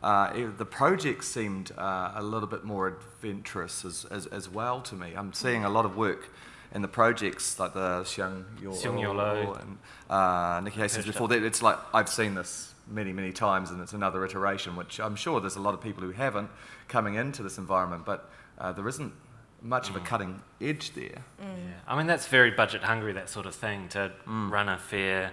uh, 0.03 0.31
the 0.57 0.65
project 0.65 1.23
seemed 1.23 1.71
uh, 1.77 2.11
a 2.15 2.21
little 2.21 2.47
bit 2.47 2.63
more 2.63 2.87
adventurous 2.87 3.83
as, 3.83 4.05
as 4.11 4.27
as 4.27 4.47
well 4.47 4.79
to 4.81 4.95
me. 4.95 5.13
I'm 5.15 5.33
seeing 5.33 5.65
a 5.65 5.69
lot 5.69 5.85
of 5.85 5.97
work. 5.97 6.29
In 6.73 6.81
the 6.81 6.87
projects 6.87 7.59
like 7.59 7.73
the 7.73 8.01
Xiang 8.03 8.45
Xiang 8.59 8.99
Yolo. 8.99 9.53
and 9.61 9.77
uh, 10.09 10.59
Nikki 10.63 10.79
Hastings 10.79 11.05
Perched 11.05 11.13
before 11.13 11.27
that, 11.27 11.43
it's 11.43 11.61
like 11.61 11.77
I've 11.93 12.09
seen 12.09 12.33
this 12.33 12.73
many, 12.87 13.13
many 13.13 13.31
times, 13.31 13.69
and 13.69 13.79
it's 13.79 13.93
another 13.93 14.25
iteration, 14.25 14.75
which 14.75 14.99
I'm 14.99 15.15
sure 15.15 15.39
there's 15.39 15.55
a 15.55 15.61
lot 15.61 15.73
of 15.75 15.81
people 15.81 16.01
who 16.03 16.11
haven't 16.11 16.49
coming 16.87 17.13
into 17.15 17.43
this 17.43 17.57
environment, 17.59 18.05
but 18.05 18.29
uh, 18.57 18.71
there 18.71 18.87
isn't 18.87 19.13
much 19.61 19.89
of 19.89 19.95
a 19.95 19.99
cutting 19.99 20.41
edge 20.59 20.93
there. 20.93 21.23
Yeah. 21.39 21.45
I 21.87 21.95
mean, 21.97 22.07
that's 22.07 22.27
very 22.27 22.51
budget 22.51 22.81
hungry, 22.83 23.13
that 23.13 23.29
sort 23.29 23.45
of 23.45 23.55
thing, 23.55 23.87
to 23.89 24.11
Mm. 24.27 24.49
run 24.51 24.67
a 24.67 24.77
fair 24.77 25.31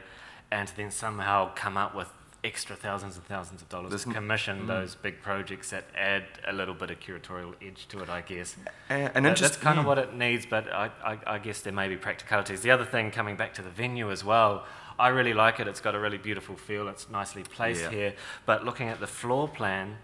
and 0.53 0.69
to 0.69 0.77
then 0.77 0.91
somehow 0.91 1.53
come 1.55 1.77
up 1.77 1.95
with 1.95 2.09
extra 2.43 2.75
thousands 2.75 3.17
and 3.17 3.27
thousands 3.27 3.61
of 3.61 3.69
dollars 3.69 3.91
There's 3.91 4.05
to 4.05 4.13
commission 4.13 4.63
mm. 4.63 4.67
those 4.67 4.95
big 4.95 5.21
projects 5.23 5.71
that 5.71 5.85
add 5.95 6.25
a 6.47 6.53
little 6.53 6.75
bit 6.75 6.91
of 6.91 6.99
curatorial 7.01 7.55
edge 7.61 7.87
to 7.89 8.01
it, 8.01 8.09
I 8.09 8.23
guess. 8.23 8.57
And, 8.89 9.13
and 9.15 9.27
interest- 9.27 9.43
that's 9.43 9.57
kind 9.57 9.79
of 9.79 9.85
mm. 9.85 9.89
what 9.89 9.99
it 9.99 10.15
needs, 10.15 10.47
but 10.47 10.73
I, 10.73 10.91
I, 11.05 11.19
I 11.27 11.39
guess 11.39 11.61
there 11.61 11.73
may 11.73 11.89
be 11.89 11.97
practicalities. 11.97 12.63
The 12.63 12.71
other 12.71 12.85
thing, 12.85 13.11
coming 13.11 13.37
back 13.37 13.55
to 13.55 13.63
the 13.63 13.71
venue 13.71 14.11
as 14.11 14.25
well, 14.25 14.65
I 14.99 15.09
really 15.09 15.35
like 15.35 15.61
it. 15.61 15.69
It's 15.69 15.81
got 15.81 15.95
a 15.95 15.99
really 15.99 16.19
beautiful 16.19 16.57
feel. 16.57 16.89
It's 16.89 17.09
nicely 17.11 17.43
placed 17.43 17.83
Yeah. 17.83 17.91
here. 17.91 18.15
But 18.47 18.65
looking 18.65 18.89
at 18.89 19.01
the 19.01 19.07
floor 19.07 19.49
plan, 19.49 19.99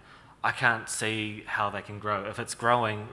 I 0.44 0.52
can't 0.52 0.88
see 0.88 1.42
how 1.46 1.70
they 1.70 1.82
can 1.82 1.98
grow. 1.98 2.24
If 2.24 2.38
it's 2.38 2.54
growing, 2.54 3.08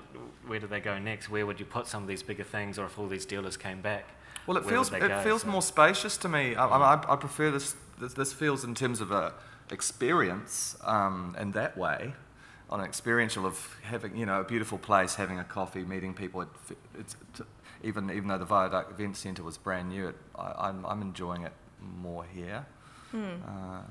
where 0.45 0.59
do 0.59 0.67
they 0.67 0.79
go 0.79 0.99
next? 0.99 1.29
Where 1.29 1.45
would 1.45 1.59
you 1.59 1.65
put 1.65 1.87
some 1.87 2.03
of 2.03 2.07
these 2.07 2.23
bigger 2.23 2.43
things, 2.43 2.77
or 2.77 2.85
if 2.85 2.99
all 2.99 3.07
these 3.07 3.25
dealers 3.25 3.57
came 3.57 3.81
back? 3.81 4.05
Well, 4.45 4.57
it 4.57 4.65
feels 4.65 4.91
it 4.91 4.99
go? 4.99 5.21
feels 5.23 5.41
So- 5.43 5.47
more 5.47 5.61
spacious 5.61 6.17
to 6.17 6.29
me. 6.29 6.55
I, 6.55 6.67
I, 6.67 7.13
I 7.13 7.15
prefer 7.15 7.49
this, 7.49 7.75
this. 7.99 8.13
This 8.13 8.33
feels 8.33 8.63
in 8.63 8.75
terms 8.75 9.01
of 9.01 9.11
a 9.11 9.33
experience 9.71 10.77
um, 10.83 11.35
in 11.39 11.51
that 11.51 11.77
way, 11.77 12.13
on 12.69 12.79
an 12.79 12.85
experiential 12.85 13.45
of 13.45 13.77
having 13.83 14.15
you 14.15 14.25
know 14.25 14.41
a 14.41 14.43
beautiful 14.43 14.77
place, 14.77 15.15
having 15.15 15.39
a 15.39 15.43
coffee, 15.43 15.83
meeting 15.83 16.13
people. 16.13 16.41
It, 16.41 16.49
it's 16.99 17.15
t- 17.35 17.43
even 17.83 18.09
even 18.09 18.27
though 18.27 18.37
the 18.37 18.45
Viaduct 18.45 18.91
Event 18.91 19.17
Centre 19.17 19.43
was 19.43 19.57
brand 19.57 19.89
new, 19.89 20.09
it, 20.09 20.15
I, 20.35 20.67
I'm 20.67 20.85
I'm 20.85 21.01
enjoying 21.01 21.43
it 21.43 21.53
more 21.81 22.25
here. 22.25 22.65
Uh, 23.13 23.81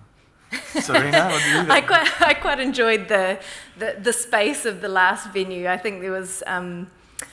Serena, 0.81 1.29
what 1.29 1.43
do 1.43 1.49
you 1.49 1.57
think? 1.59 1.71
I 1.71 1.81
quite, 1.81 2.23
I 2.23 2.35
quite 2.35 2.61
enjoyed 2.61 3.09
the, 3.09 3.39
the, 3.79 3.97
the 4.01 4.13
space 4.13 4.65
of 4.65 4.81
the 4.81 4.89
last 4.89 5.33
venue. 5.33 5.69
I 5.69 5.77
think 5.77 6.01
there 6.01 6.11
was 6.11 6.43
um, 6.47 6.91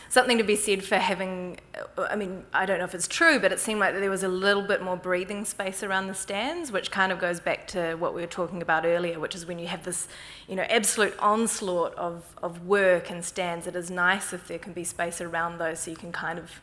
something 0.10 0.38
to 0.38 0.44
be 0.44 0.56
said 0.56 0.84
for 0.84 0.96
having, 0.98 1.60
I 1.98 2.16
mean, 2.16 2.46
I 2.54 2.66
don't 2.66 2.80
know 2.80 2.86
if 2.86 2.96
it's 2.96 3.08
true, 3.08 3.40
but 3.40 3.52
it 3.52 3.60
seemed 3.60 3.80
like 3.80 3.94
there 3.94 4.10
was 4.10 4.24
a 4.24 4.28
little 4.28 4.64
bit 4.64 4.82
more 4.82 4.98
breathing 4.98 5.46
space 5.46 5.84
around 5.84 6.08
the 6.08 6.14
stands, 6.14 6.72
which 6.72 6.92
kind 6.92 7.12
of 7.12 7.20
goes 7.20 7.40
back 7.40 7.68
to 7.68 7.96
what 7.96 8.14
we 8.14 8.22
were 8.22 8.28
talking 8.28 8.62
about 8.62 8.86
earlier, 8.86 9.20
which 9.20 9.36
is 9.36 9.46
when 9.46 9.60
you 9.60 9.68
have 9.68 9.84
this, 9.84 10.08
you 10.48 10.56
know, 10.56 10.66
absolute 10.70 11.18
onslaught 11.20 11.94
of, 11.96 12.24
of 12.42 12.66
work 12.66 13.10
and 13.10 13.24
stands, 13.24 13.68
it 13.68 13.76
is 13.76 13.90
nice 13.90 14.34
if 14.34 14.48
there 14.48 14.60
can 14.60 14.74
be 14.74 14.84
space 14.84 15.22
around 15.22 15.58
those 15.58 15.80
so 15.82 15.92
you 15.92 15.98
can 15.98 16.12
kind 16.12 16.40
of 16.40 16.60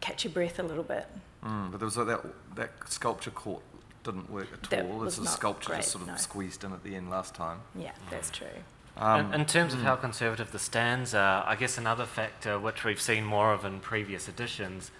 catch 0.00 0.24
your 0.24 0.32
breath 0.32 0.58
a 0.58 0.62
little 0.62 0.84
bit. 0.84 1.06
Mm, 1.44 1.70
but 1.70 1.78
there 1.78 1.86
was 1.86 1.94
that 1.94 2.24
that 2.56 2.70
sculpture 2.86 3.30
court 3.30 3.62
didn't 4.02 4.30
work 4.30 4.48
at 4.52 4.62
That 4.70 4.86
all. 4.86 5.00
This 5.00 5.18
not 5.18 5.28
sculpture 5.28 5.70
great, 5.70 5.78
just 5.78 5.92
sort 5.92 6.02
of 6.02 6.08
no. 6.08 6.16
squeezed 6.16 6.64
in 6.64 6.72
at 6.72 6.82
the 6.82 6.94
end 6.96 7.10
last 7.10 7.34
time. 7.34 7.60
Yeah, 7.74 7.92
that's 8.10 8.30
true. 8.30 8.46
Um, 8.96 9.32
in, 9.32 9.40
in 9.40 9.46
terms 9.46 9.74
of 9.74 9.82
how 9.82 9.96
conservative 9.96 10.52
the 10.52 10.58
stands 10.58 11.14
are, 11.14 11.44
I 11.46 11.56
guess 11.56 11.76
another 11.76 12.06
factor 12.06 12.58
which 12.58 12.84
we've 12.84 13.00
seen 13.00 13.24
more 13.24 13.52
of 13.52 13.64
in 13.64 13.80
previous 13.80 14.28
editions 14.28 14.90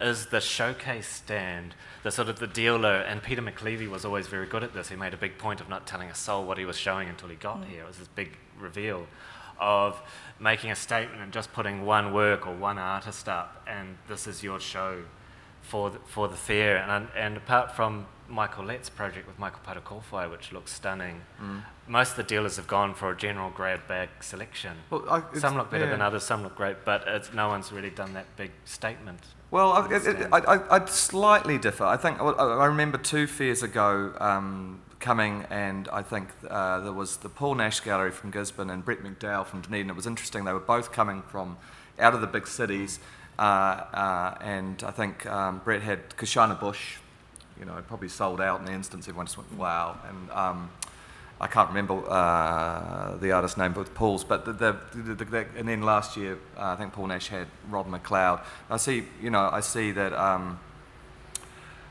is 0.00 0.26
the 0.26 0.40
showcase 0.40 1.06
stand, 1.06 1.74
the 2.02 2.10
sort 2.10 2.28
of 2.28 2.40
the 2.40 2.48
dealer. 2.48 2.96
And 2.96 3.22
Peter 3.22 3.42
McLeavey 3.42 3.88
was 3.88 4.04
always 4.04 4.26
very 4.26 4.46
good 4.46 4.64
at 4.64 4.74
this. 4.74 4.88
He 4.88 4.96
made 4.96 5.14
a 5.14 5.16
big 5.16 5.38
point 5.38 5.60
of 5.60 5.68
not 5.68 5.86
telling 5.86 6.08
a 6.08 6.14
soul 6.14 6.44
what 6.44 6.58
he 6.58 6.64
was 6.64 6.76
showing 6.76 7.08
until 7.08 7.28
he 7.28 7.36
got 7.36 7.64
here. 7.66 7.84
It 7.84 7.86
was 7.86 7.98
this 7.98 8.08
big 8.08 8.36
reveal 8.58 9.06
of 9.60 10.00
making 10.40 10.70
a 10.70 10.76
statement 10.76 11.22
and 11.22 11.32
just 11.32 11.52
putting 11.52 11.86
one 11.86 12.12
work 12.12 12.46
or 12.46 12.54
one 12.54 12.78
artist 12.78 13.28
up, 13.28 13.62
and 13.66 13.96
this 14.08 14.26
is 14.26 14.42
your 14.42 14.58
show 14.58 15.04
for 15.64 15.90
the, 15.90 15.98
for 16.06 16.28
the 16.28 16.36
fair. 16.36 16.76
And, 16.78 17.08
and 17.16 17.36
apart 17.36 17.74
from 17.74 18.06
Michael 18.28 18.64
Lett's 18.64 18.88
project 18.88 19.26
with 19.26 19.38
Michael 19.38 19.60
Parekowhai, 19.66 20.30
which 20.30 20.52
looks 20.52 20.72
stunning, 20.72 21.20
most 21.86 22.12
of 22.12 22.16
the 22.16 22.22
dealers 22.22 22.56
have 22.56 22.66
gone 22.66 22.94
for 22.94 23.10
a 23.10 23.16
general 23.16 23.50
grad 23.50 23.86
bag 23.86 24.08
selection. 24.20 24.76
Well, 24.90 25.04
I- 25.10 25.38
some 25.38 25.56
look 25.56 25.70
better 25.70 25.88
than 25.90 26.00
others, 26.00 26.22
some 26.24 26.42
look 26.42 26.56
great, 26.56 26.84
but 26.84 27.04
it's, 27.06 27.32
no 27.34 27.48
one's 27.48 27.70
really 27.72 27.90
done 27.90 28.14
that 28.14 28.26
big 28.36 28.50
statement. 28.64 29.20
Well, 29.50 29.72
I. 29.72 29.82
I, 30.32 30.38
I, 30.54 30.76
I'd 30.76 30.88
slightly 30.88 31.58
differ. 31.58 31.84
I 31.84 31.96
think 31.96 32.20
I, 32.20 32.24
I 32.24 32.66
remember 32.66 32.98
two 32.98 33.26
fairs 33.28 33.62
ago 33.62 34.12
um, 34.18 34.80
coming, 34.98 35.44
and 35.50 35.86
I 35.92 36.02
think 36.02 36.28
uh, 36.50 36.80
there 36.80 36.92
was 36.92 37.18
the 37.18 37.28
Paul 37.28 37.54
Nache 37.56 37.84
Gallery 37.84 38.10
from 38.10 38.30
Gisborne 38.32 38.70
and 38.70 38.84
Brett 38.84 39.00
McDowell 39.04 39.46
from 39.46 39.60
Dunedin. 39.60 39.90
It 39.90 39.96
was 39.96 40.06
interesting. 40.08 40.44
They 40.44 40.52
were 40.52 40.58
both 40.58 40.90
coming 40.92 41.22
from 41.22 41.56
out 42.00 42.14
of 42.14 42.20
the 42.20 42.26
big 42.26 42.48
cities, 42.48 42.98
and 43.38 44.82
I 44.82 44.90
think 44.90 45.26
um, 45.26 45.60
Brett 45.64 45.82
had 45.82 46.10
Kushana 46.10 46.58
Bush. 46.58 46.96
You 47.58 47.64
know, 47.64 47.76
it 47.76 47.86
probably 47.86 48.08
sold 48.08 48.40
out 48.40 48.60
in 48.60 48.66
the 48.66 48.72
instance. 48.72 49.06
Everyone 49.08 49.26
just 49.26 49.38
went 49.38 49.52
wow, 49.54 49.98
and. 50.08 50.30
Um, 50.30 50.70
I 51.40 51.48
can't 51.48 51.68
remember 51.68 52.08
uh, 52.08 53.16
the 53.16 53.32
artist's 53.32 53.58
name, 53.58 53.72
but 53.72 53.92
Paul's. 53.94 54.24
But 54.24 54.44
the, 54.44 54.52
the, 54.52 54.76
the, 54.94 55.14
the, 55.14 55.24
the 55.24 55.46
and 55.56 55.68
then 55.68 55.82
last 55.82 56.16
year, 56.16 56.38
uh, 56.56 56.68
I 56.68 56.76
think 56.76 56.92
Paul 56.92 57.08
Nache 57.08 57.26
had 57.26 57.48
Rod 57.68 57.86
McLeod. 57.86 58.40
I 58.70 58.76
see, 58.76 59.04
you 59.20 59.30
know, 59.30 59.50
I 59.52 59.60
see 59.60 59.90
that 59.92 60.12
um, 60.12 60.60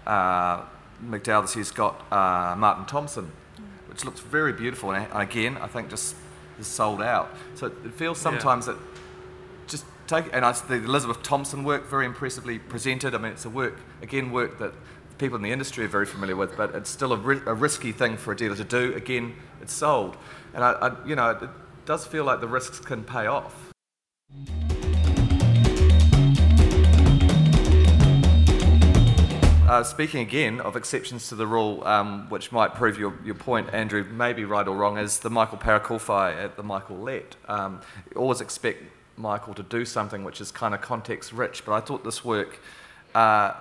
uh, 0.08 0.62
McDowell 1.06 1.42
this 1.42 1.56
year's 1.56 1.72
got 1.72 2.00
uh, 2.12 2.56
Martin 2.58 2.86
Thompson, 2.86 3.32
which 3.88 4.06
looks 4.06 4.22
very 4.22 4.54
beautiful. 4.54 4.92
And 4.92 5.08
again, 5.14 5.58
I 5.58 5.68
think 5.68 5.90
just 5.90 6.16
is 6.60 6.68
sold 6.68 7.02
out. 7.02 7.30
So 7.56 7.68
it 7.68 7.94
feels 7.94 8.20
sometimes 8.20 8.68
that 8.68 8.78
just 9.68 9.86
take 10.08 10.26
and 10.34 10.46
I, 10.46 10.52
the 10.52 10.76
Elizabeth 10.76 11.24
Thompson 11.24 11.64
work 11.64 11.90
very 11.90 12.06
impressively 12.06 12.60
presented. 12.60 13.16
I 13.16 13.18
mean, 13.18 13.32
it's 13.32 13.46
a 13.46 13.50
work 13.50 13.80
again 14.02 14.32
work 14.32 14.60
that 14.60 14.74
people 15.18 15.36
in 15.36 15.42
the 15.42 15.52
industry 15.52 15.86
are 15.86 15.90
very 15.90 16.06
familiar 16.06 16.36
with, 16.36 16.58
but 16.58 16.76
it's 16.76 16.90
still 16.90 17.14
a, 17.14 17.18
ri- 17.18 17.42
a 17.46 17.54
risky 17.54 17.92
thing 17.92 18.18
for 18.18 18.34
a 18.34 18.36
dealer 18.36 18.56
to 18.56 18.64
do. 18.64 18.94
Again, 18.96 19.36
it's 19.62 19.74
sold, 19.74 20.18
and 20.54 20.64
I, 20.64 20.72
I, 20.72 21.08
you 21.08 21.16
know, 21.16 21.30
it 21.30 21.50
does 21.86 22.06
feel 22.06 22.26
like 22.26 22.42
the 22.42 22.48
risks 22.48 22.80
can 22.80 23.04
pay 23.04 23.28
off. 23.28 23.72
Uh, 29.74 29.82
speaking 29.82 30.20
again 30.20 30.60
of 30.60 30.76
exceptions 30.76 31.30
to 31.30 31.36
the 31.36 31.48
rule, 31.48 31.84
um, 31.88 32.30
which 32.30 32.52
might 32.52 32.76
prove 32.76 33.00
your, 33.00 33.18
your 33.24 33.34
point, 33.34 33.74
Andrew, 33.74 34.04
maybe 34.04 34.46
right 34.46 34.68
or 34.68 34.76
wrong, 34.76 35.00
is 35.00 35.20
the 35.20 35.32
Michael 35.32 35.58
Parekowhai 35.58 36.36
at 36.36 36.58
the 36.58 36.64
Michael 36.64 36.98
Lett. 36.98 37.38
Um, 37.48 37.82
always 38.16 38.40
expect 38.40 38.84
Michael 39.18 39.54
to 39.54 39.64
do 39.64 39.86
something 39.86 40.24
which 40.24 40.42
is 40.42 40.52
kind 40.52 40.74
of 40.74 40.82
context 40.82 41.32
rich, 41.34 41.66
but 41.66 41.74
I 41.74 41.80
thought 41.80 42.04
this 42.04 42.24
work, 42.26 42.60
uh, 43.14 43.54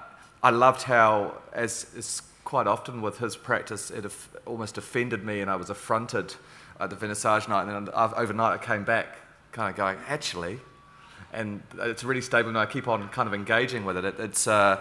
I 0.43 0.51
loved 0.51 0.83
how, 0.83 1.35
as 1.53 2.23
quite 2.45 2.67
often 2.67 3.01
with 3.03 3.19
his 3.19 3.37
practice, 3.37 3.91
it 3.91 4.05
almost 4.47 4.79
offended 4.79 5.25
me 5.25 5.41
and 5.41 5.51
I 5.51 5.57
was 5.57 5.71
affronted 5.71 6.35
at 6.81 6.91
the 6.91 6.97
vernissage 6.97 7.49
night, 7.49 7.69
and 7.69 7.87
then 7.87 7.95
overnight 7.95 8.61
I 8.61 8.65
came 8.65 8.85
back 8.85 9.17
kind 9.53 9.71
of 9.71 9.77
going, 9.77 9.99
actually, 10.09 10.59
and 11.33 11.63
it's 11.79 12.05
really 12.05 12.21
stable 12.21 12.49
and 12.49 12.59
I 12.59 12.67
keep 12.67 12.89
on 12.89 13.09
kind 13.09 13.27
of 13.27 13.35
engaging 13.35 13.85
with 13.85 13.97
it. 13.97 14.05
it 14.05 14.21
it's, 14.21 14.47
uh, 14.47 14.81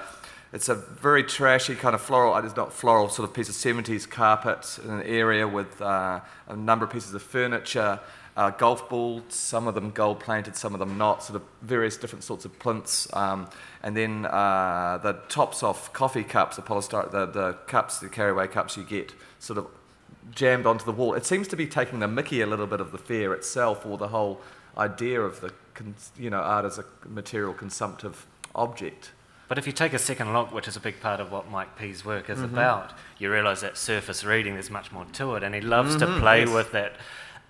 it's 0.54 0.68
a 0.68 0.76
very 0.76 1.24
trashy 1.24 1.76
kind 1.76 1.96
of 1.96 2.02
floral, 2.02 2.36
it's 2.38 2.56
not 2.56 2.74
floral, 2.74 3.08
sort 3.10 3.30
of 3.30 3.36
piece 3.36 3.50
of 3.50 3.56
70s 3.56 4.10
carpet 4.10 4.80
in 4.84 4.90
an 4.90 5.04
area 5.04 5.48
with 5.48 5.82
uh, 5.82 6.20
a 6.48 6.56
number 6.56 6.86
of 6.86 6.92
pieces 6.92 7.14
of 7.14 7.22
furniture, 7.22 8.00
uh, 8.38 8.50
golf 8.52 8.90
balls, 8.90 9.24
some 9.30 9.68
of 9.68 9.76
them 9.76 9.92
gold 9.92 10.20
plated, 10.20 10.56
some 10.56 10.74
of 10.74 10.80
them 10.80 10.98
not, 10.98 11.24
sort 11.24 11.36
of 11.42 11.48
various 11.62 11.98
different 11.98 12.24
sorts 12.24 12.46
of 12.46 12.58
plinths. 12.60 13.08
Um, 13.14 13.50
and 13.84 13.96
then 13.96 14.26
uh, 14.26 15.00
the 15.04 15.14
tops 15.30 15.64
off 15.64 15.92
coffee 15.94 16.24
cups, 16.24 16.56
the 16.56 16.62
polystyrene, 16.62 17.12
the, 17.12 17.26
the 17.26 17.54
cups, 17.68 18.00
the 18.00 18.08
carryaway 18.08 18.50
cups 18.50 18.78
you 18.78 18.84
get, 18.84 19.14
sort 19.40 19.58
of 19.60 19.68
jammed 20.34 20.66
onto 20.66 20.86
the 20.86 20.92
wall. 20.94 21.14
It 21.14 21.26
seems 21.26 21.48
to 21.50 21.56
be 21.58 21.68
taking 21.68 22.00
the 22.00 22.08
mickey 22.08 22.42
a 22.42 22.46
little 22.48 22.68
bit 22.68 22.80
of 22.80 22.92
the 22.92 22.98
fair 22.98 23.34
itself, 23.34 23.86
or 23.86 23.98
the 23.98 24.08
whole 24.10 24.40
idea 24.78 25.20
of 25.22 25.42
the, 25.42 25.52
cons- 25.74 26.12
you 26.18 26.30
know, 26.30 26.40
art 26.40 26.64
as 26.64 26.78
a 26.80 26.86
material 27.06 27.54
consumptive 27.54 28.26
object. 28.56 29.12
But 29.50 29.58
if 29.58 29.68
you 29.68 29.74
take 29.74 29.92
a 29.92 30.00
second 30.00 30.32
look, 30.32 30.54
which 30.54 30.70
is 30.70 30.78
a 30.78 30.80
big 30.80 31.02
part 31.02 31.20
of 31.20 31.30
what 31.30 31.52
Mike 31.52 31.78
P's 31.78 32.06
work 32.06 32.30
is 32.30 32.38
Mm-hmm. 32.40 32.54
about, 32.54 32.94
you 33.18 33.30
realise 33.30 33.60
that 33.60 33.78
surface 33.78 34.24
reading, 34.24 34.54
there's 34.54 34.70
much 34.70 34.94
more 34.94 35.04
to 35.12 35.36
it. 35.36 35.44
And 35.44 35.54
he 35.54 35.60
loves 35.60 35.98
to 35.98 36.06
play 36.20 36.44
Mm-hmm. 36.44 36.48
yes. 36.48 36.56
with 36.56 36.72
that 36.72 36.94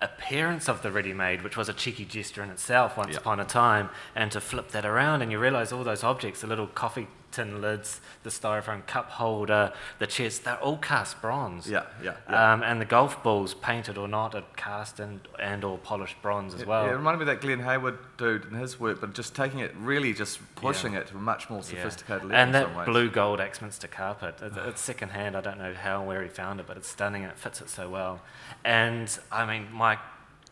appearance 0.02 0.68
of 0.68 0.82
the 0.82 0.90
ready 0.90 1.12
made, 1.14 1.42
which 1.42 1.56
was 1.56 1.68
a 1.68 1.72
cheeky 1.72 2.04
gesture 2.04 2.42
in 2.42 2.50
itself 2.50 2.96
once 2.96 3.12
Yeah. 3.12 3.18
upon 3.18 3.40
a 3.40 3.44
time, 3.44 3.88
and 4.14 4.30
to 4.32 4.40
flip 4.40 4.70
that 4.72 4.84
around, 4.84 5.22
and 5.22 5.30
you 5.30 5.38
realise 5.38 5.72
all 5.72 5.84
those 5.84 6.02
objects, 6.04 6.40
the 6.40 6.46
little 6.46 6.66
coffee 6.66 7.06
tin 7.32 7.60
lids, 7.60 8.00
the 8.22 8.30
styrofoam 8.30 8.86
cup 8.86 9.10
holder, 9.10 9.72
the 9.98 10.06
chairs, 10.06 10.38
they're 10.38 10.60
all 10.60 10.76
cast 10.76 11.20
bronze. 11.20 11.68
Yeah, 11.68 11.84
yeah, 12.02 12.14
yeah. 12.30 12.52
Um, 12.52 12.62
and 12.62 12.80
the 12.80 12.84
golf 12.84 13.22
balls, 13.22 13.54
painted 13.54 13.98
or 13.98 14.06
not, 14.06 14.34
are 14.34 14.44
cast 14.56 15.00
and, 15.00 15.20
and 15.40 15.64
or 15.64 15.78
polished 15.78 16.20
bronze 16.22 16.54
as 16.54 16.64
well. 16.64 16.84
Yeah, 16.86 16.92
it 16.92 16.96
reminded 16.96 17.18
me 17.26 17.32
of 17.32 17.40
that 17.40 17.40
Glen 17.44 17.60
Hayward 17.60 17.98
dude 18.16 18.44
in 18.44 18.54
his 18.54 18.78
work, 18.78 19.00
but 19.00 19.14
just 19.14 19.34
taking 19.34 19.58
it, 19.60 19.74
really 19.76 20.12
just 20.12 20.38
pushing 20.54 20.94
it 20.94 21.08
to 21.08 21.16
a 21.16 21.20
much 21.20 21.50
more 21.50 21.60
Yeah. 21.60 21.64
sophisticated 21.64 22.22
level. 22.24 22.36
And 22.36 22.54
that 22.54 22.84
blue 22.84 23.10
gold 23.10 23.40
Axminster 23.40 23.88
carpet, 23.88 24.40
it, 24.42 24.52
it's 24.66 24.80
second 24.80 25.10
hand. 25.10 25.36
I 25.36 25.40
don't 25.40 25.58
know 25.58 25.74
how 25.74 25.98
and 26.00 26.06
where 26.06 26.22
he 26.22 26.28
found 26.28 26.60
it, 26.60 26.66
but 26.66 26.76
it's 26.76 26.88
stunning 26.88 27.22
and 27.22 27.32
it 27.32 27.38
fits 27.38 27.60
it 27.60 27.68
so 27.68 27.88
well. 27.88 28.20
And 28.64 29.16
I 29.30 29.46
mean, 29.46 29.72
Mike, 29.72 29.98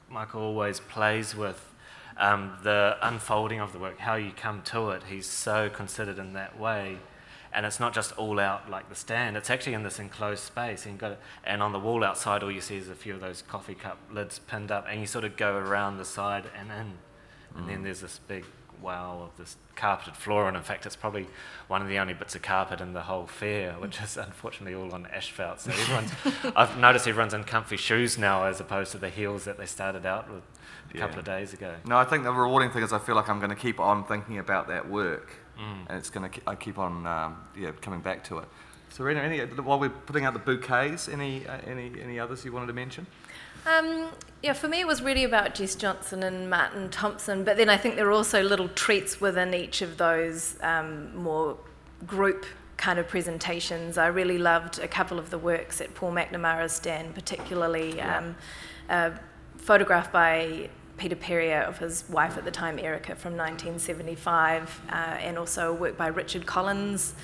Michael 0.08 0.40
always 0.42 0.80
plays 0.80 1.36
with 1.36 1.69
um, 2.20 2.52
the 2.62 2.96
unfolding 3.02 3.60
of 3.60 3.72
the 3.72 3.78
work, 3.78 3.98
how 3.98 4.14
you 4.14 4.30
come 4.30 4.62
to 4.62 4.90
it. 4.90 5.04
He's 5.08 5.26
so 5.26 5.70
considered 5.70 6.18
in 6.18 6.34
that 6.34 6.60
way. 6.60 6.98
And 7.52 7.66
it's 7.66 7.80
not 7.80 7.92
just 7.92 8.12
all 8.12 8.38
out 8.38 8.70
like 8.70 8.88
the 8.88 8.94
stand. 8.94 9.36
It's 9.36 9.50
actually 9.50 9.74
in 9.74 9.82
this 9.82 9.98
enclosed 9.98 10.44
space, 10.44 10.84
and, 10.84 10.92
you've 10.92 11.00
got 11.00 11.12
it, 11.12 11.18
and 11.42 11.60
on 11.60 11.72
the 11.72 11.80
wall 11.80 12.04
outside, 12.04 12.44
all 12.44 12.52
you 12.52 12.60
see 12.60 12.76
is 12.76 12.88
a 12.88 12.94
few 12.94 13.14
of 13.14 13.20
those 13.20 13.42
coffee 13.42 13.74
cup 13.74 13.98
lids 14.12 14.38
pinned 14.38 14.70
up, 14.70 14.86
and 14.88 15.00
you 15.00 15.06
sort 15.06 15.24
of 15.24 15.36
go 15.36 15.56
around 15.56 15.96
the 15.96 16.04
side 16.04 16.44
and 16.56 16.70
in, 16.70 16.92
and 17.56 17.68
then 17.68 17.82
there's 17.82 18.02
this 18.02 18.20
big 18.28 18.44
wow 18.80 19.20
of 19.22 19.36
this 19.36 19.56
carpeted 19.74 20.14
floor. 20.14 20.46
And 20.46 20.56
in 20.56 20.62
fact, 20.62 20.86
it's 20.86 20.94
probably 20.94 21.26
one 21.66 21.82
of 21.82 21.88
the 21.88 21.98
only 21.98 22.14
bits 22.14 22.36
of 22.36 22.42
carpet 22.42 22.80
in 22.80 22.92
the 22.92 23.02
whole 23.02 23.26
fair, 23.26 23.72
which 23.72 24.00
is 24.00 24.16
unfortunately 24.16 24.74
all 24.74 24.92
on 24.94 25.06
asphalt. 25.06 25.60
So 25.60 25.72
everyone's, 25.72 26.12
I've 26.56 26.78
noticed 26.78 27.08
everyone's 27.08 27.34
in 27.34 27.42
comfy 27.42 27.76
shoes 27.76 28.16
now 28.16 28.44
as 28.44 28.60
opposed 28.60 28.92
to 28.92 28.98
the 28.98 29.10
heels 29.10 29.44
that 29.44 29.58
they 29.58 29.66
started 29.66 30.06
out 30.06 30.32
with 30.32 30.44
a 30.92 30.94
Yeah. 30.96 31.00
couple 31.02 31.18
of 31.18 31.24
days 31.24 31.52
ago. 31.52 31.74
No, 31.84 31.96
I 31.96 32.04
think 32.04 32.24
the 32.24 32.32
rewarding 32.32 32.70
thing 32.70 32.82
is 32.82 32.92
I 32.92 32.98
feel 32.98 33.14
like 33.14 33.28
I'm 33.28 33.38
going 33.38 33.50
to 33.50 33.56
keep 33.56 33.80
on 33.80 34.04
thinking 34.04 34.38
about 34.38 34.68
that 34.68 34.88
work, 34.88 35.32
Mm. 35.58 35.86
and 35.88 35.98
it's 35.98 36.10
going 36.10 36.30
to 36.30 36.40
I 36.46 36.54
keep 36.54 36.78
on 36.78 37.06
um, 37.06 37.36
yeah 37.56 37.70
coming 37.80 38.00
back 38.00 38.24
to 38.24 38.38
it. 38.38 38.48
So, 38.88 39.04
Rena, 39.04 39.20
any 39.20 39.38
while 39.40 39.78
we're 39.78 39.88
putting 39.90 40.24
out 40.24 40.32
the 40.32 40.40
bouquets, 40.40 41.08
any 41.08 41.46
uh, 41.46 41.58
any 41.66 41.92
any 42.02 42.18
others 42.18 42.44
you 42.44 42.52
wanted 42.52 42.66
to 42.68 42.72
mention? 42.72 43.06
Um, 43.66 44.08
yeah, 44.42 44.54
for 44.54 44.68
me, 44.68 44.80
it 44.80 44.86
was 44.86 45.02
really 45.02 45.24
about 45.24 45.54
Jess 45.54 45.74
Johnson 45.74 46.22
and 46.22 46.48
Martin 46.48 46.88
Thompson, 46.88 47.44
but 47.44 47.56
then 47.58 47.68
I 47.68 47.76
think 47.76 47.96
there 47.96 48.08
are 48.08 48.12
also 48.12 48.42
little 48.42 48.68
treats 48.70 49.20
within 49.20 49.52
each 49.52 49.82
of 49.82 49.98
those 49.98 50.56
um, 50.62 51.14
more 51.14 51.58
group 52.06 52.46
kind 52.78 52.98
of 52.98 53.06
presentations. 53.06 53.98
I 53.98 54.06
really 54.06 54.38
loved 54.38 54.78
a 54.78 54.88
couple 54.88 55.18
of 55.18 55.28
the 55.28 55.36
works 55.36 55.82
at 55.82 55.94
Paul 55.94 56.12
McNamara's 56.12 56.72
stand, 56.72 57.14
particularly 57.14 58.00
um, 58.00 58.34
a 58.88 59.12
photograph 59.56 60.12
by 60.12 60.70
Peter 61.00 61.16
Peryer 61.16 61.62
of 61.62 61.78
his 61.78 62.04
wife 62.10 62.36
at 62.36 62.44
the 62.44 62.50
time, 62.50 62.78
Erica, 62.78 63.14
from 63.14 63.32
1975, 63.32 64.82
uh, 64.90 64.92
and 64.92 65.38
also 65.38 65.72
work 65.72 65.96
by 65.96 66.08
Richard 66.08 66.44
Collins 66.44 67.14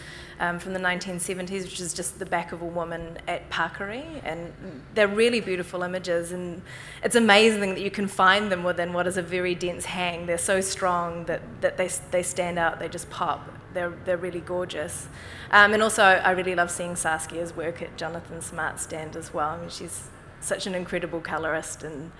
um, 0.40 0.58
from 0.58 0.72
the 0.72 0.80
1970s, 0.80 1.64
which 1.64 1.78
is 1.78 1.92
just 1.92 2.18
the 2.18 2.24
back 2.24 2.52
of 2.52 2.62
a 2.62 2.64
woman 2.64 3.18
at 3.28 3.50
Parkery. 3.50 4.02
And 4.24 4.50
they're 4.94 5.06
really 5.06 5.40
beautiful 5.40 5.82
images, 5.82 6.32
and 6.32 6.62
it's 7.02 7.16
amazing 7.16 7.74
that 7.74 7.82
you 7.82 7.90
can 7.90 8.08
find 8.08 8.50
them 8.50 8.64
within 8.64 8.94
what 8.94 9.06
is 9.06 9.18
a 9.18 9.22
very 9.22 9.54
dense 9.54 9.84
hang. 9.84 10.24
They're 10.24 10.38
so 10.38 10.62
strong 10.62 11.26
that, 11.26 11.42
that 11.60 11.76
they, 11.76 11.90
they 12.10 12.22
stand 12.22 12.58
out, 12.58 12.78
they 12.78 12.88
just 12.88 13.10
pop. 13.10 13.46
They're, 13.74 13.92
they're 14.06 14.16
really 14.16 14.40
gorgeous. 14.40 15.06
Um, 15.50 15.74
and 15.74 15.82
also, 15.82 16.02
I 16.02 16.30
really 16.30 16.54
love 16.54 16.70
seeing 16.70 16.96
Saskia's 16.96 17.54
work 17.54 17.82
at 17.82 17.98
Jonathan 17.98 18.40
Smart's 18.40 18.84
stand 18.84 19.16
as 19.16 19.34
well. 19.34 19.50
I 19.50 19.60
mean, 19.60 19.68
she's 19.68 20.08
such 20.40 20.66
an 20.66 20.74
incredible 20.74 21.20
colourist, 21.20 21.82
and 21.82 22.12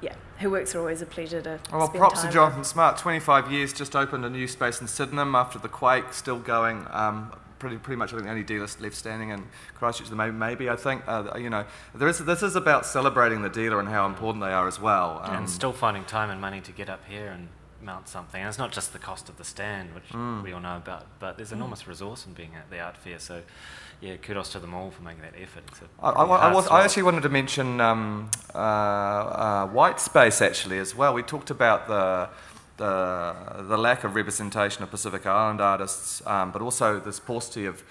yeah, 0.00 0.14
her 0.38 0.50
works 0.50 0.74
are 0.74 0.80
always 0.80 1.02
a 1.02 1.06
pleasure 1.06 1.42
to 1.42 1.60
well, 1.72 1.86
spend 1.86 1.98
props 1.98 2.14
time 2.14 2.22
to 2.22 2.26
with. 2.28 2.34
Jonathan 2.34 2.64
Smart. 2.64 2.98
25 2.98 3.52
years, 3.52 3.72
just 3.72 3.94
opened 3.94 4.24
a 4.24 4.30
new 4.30 4.46
space 4.46 4.80
in 4.80 4.86
Sydenham 4.86 5.34
after 5.34 5.58
the 5.58 5.68
quake, 5.68 6.12
still 6.12 6.38
going. 6.38 6.86
Um, 6.90 7.32
pretty, 7.58 7.76
pretty 7.76 7.98
much, 7.98 8.12
I 8.12 8.16
think 8.16 8.24
the 8.24 8.30
only 8.30 8.42
dealer 8.42 8.66
left 8.80 8.94
standing 8.94 9.30
in 9.30 9.46
Christchurch. 9.74 10.10
Maybe, 10.10 10.32
maybe 10.32 10.70
I 10.70 10.76
think 10.76 11.02
uh, 11.06 11.36
you 11.36 11.50
know, 11.50 11.64
there 11.94 12.08
is. 12.08 12.18
This 12.18 12.42
is 12.42 12.56
about 12.56 12.86
celebrating 12.86 13.42
the 13.42 13.50
dealer 13.50 13.78
and 13.78 13.88
how 13.88 14.06
important 14.06 14.42
they 14.42 14.52
are 14.52 14.66
as 14.66 14.80
well. 14.80 15.20
Um, 15.22 15.36
and 15.36 15.50
still 15.50 15.72
finding 15.72 16.04
time 16.04 16.30
and 16.30 16.40
money 16.40 16.60
to 16.62 16.72
get 16.72 16.88
up 16.88 17.04
here 17.06 17.28
and 17.28 17.48
mount 17.82 18.08
something. 18.08 18.40
And 18.40 18.48
it's 18.48 18.58
not 18.58 18.72
just 18.72 18.92
the 18.92 18.98
cost 18.98 19.28
of 19.28 19.36
the 19.36 19.44
stand, 19.44 19.94
which 19.94 20.08
Mm. 20.12 20.42
we 20.42 20.52
all 20.52 20.60
know 20.60 20.76
about, 20.76 21.06
but 21.18 21.36
there's 21.36 21.52
enormous 21.52 21.86
resource 21.86 22.26
in 22.26 22.32
being 22.34 22.54
at 22.54 22.70
the 22.70 22.80
art 22.80 22.96
fair. 22.96 23.18
So, 23.18 23.42
yeah, 24.00 24.16
kudos 24.16 24.50
to 24.52 24.58
them 24.58 24.74
all 24.74 24.90
for 24.90 25.02
making 25.02 25.22
that 25.22 25.34
effort. 25.40 25.64
It's 25.68 25.80
a 25.82 25.84
I, 26.02 26.10
I, 26.10 26.24
I 26.48 26.52
was, 26.54 26.66
I 26.68 26.84
actually 26.84 27.02
wanted 27.04 27.22
to 27.22 27.28
mention 27.28 27.80
um, 27.80 28.30
uh, 28.54 28.58
uh, 28.58 29.66
white 29.68 30.00
space 30.00 30.40
actually 30.42 30.78
as 30.78 30.94
well. 30.94 31.12
We 31.14 31.22
talked 31.22 31.50
about 31.50 31.86
the, 31.86 32.28
the, 32.76 33.34
the 33.62 33.76
lack 33.78 34.04
of 34.04 34.14
representation 34.14 34.82
of 34.82 34.90
Pacific 34.90 35.26
Island 35.26 35.60
artists, 35.60 36.24
um, 36.26 36.50
but 36.50 36.62
also 36.62 36.98
this 36.98 37.20
paucity 37.20 37.66
of 37.66 37.82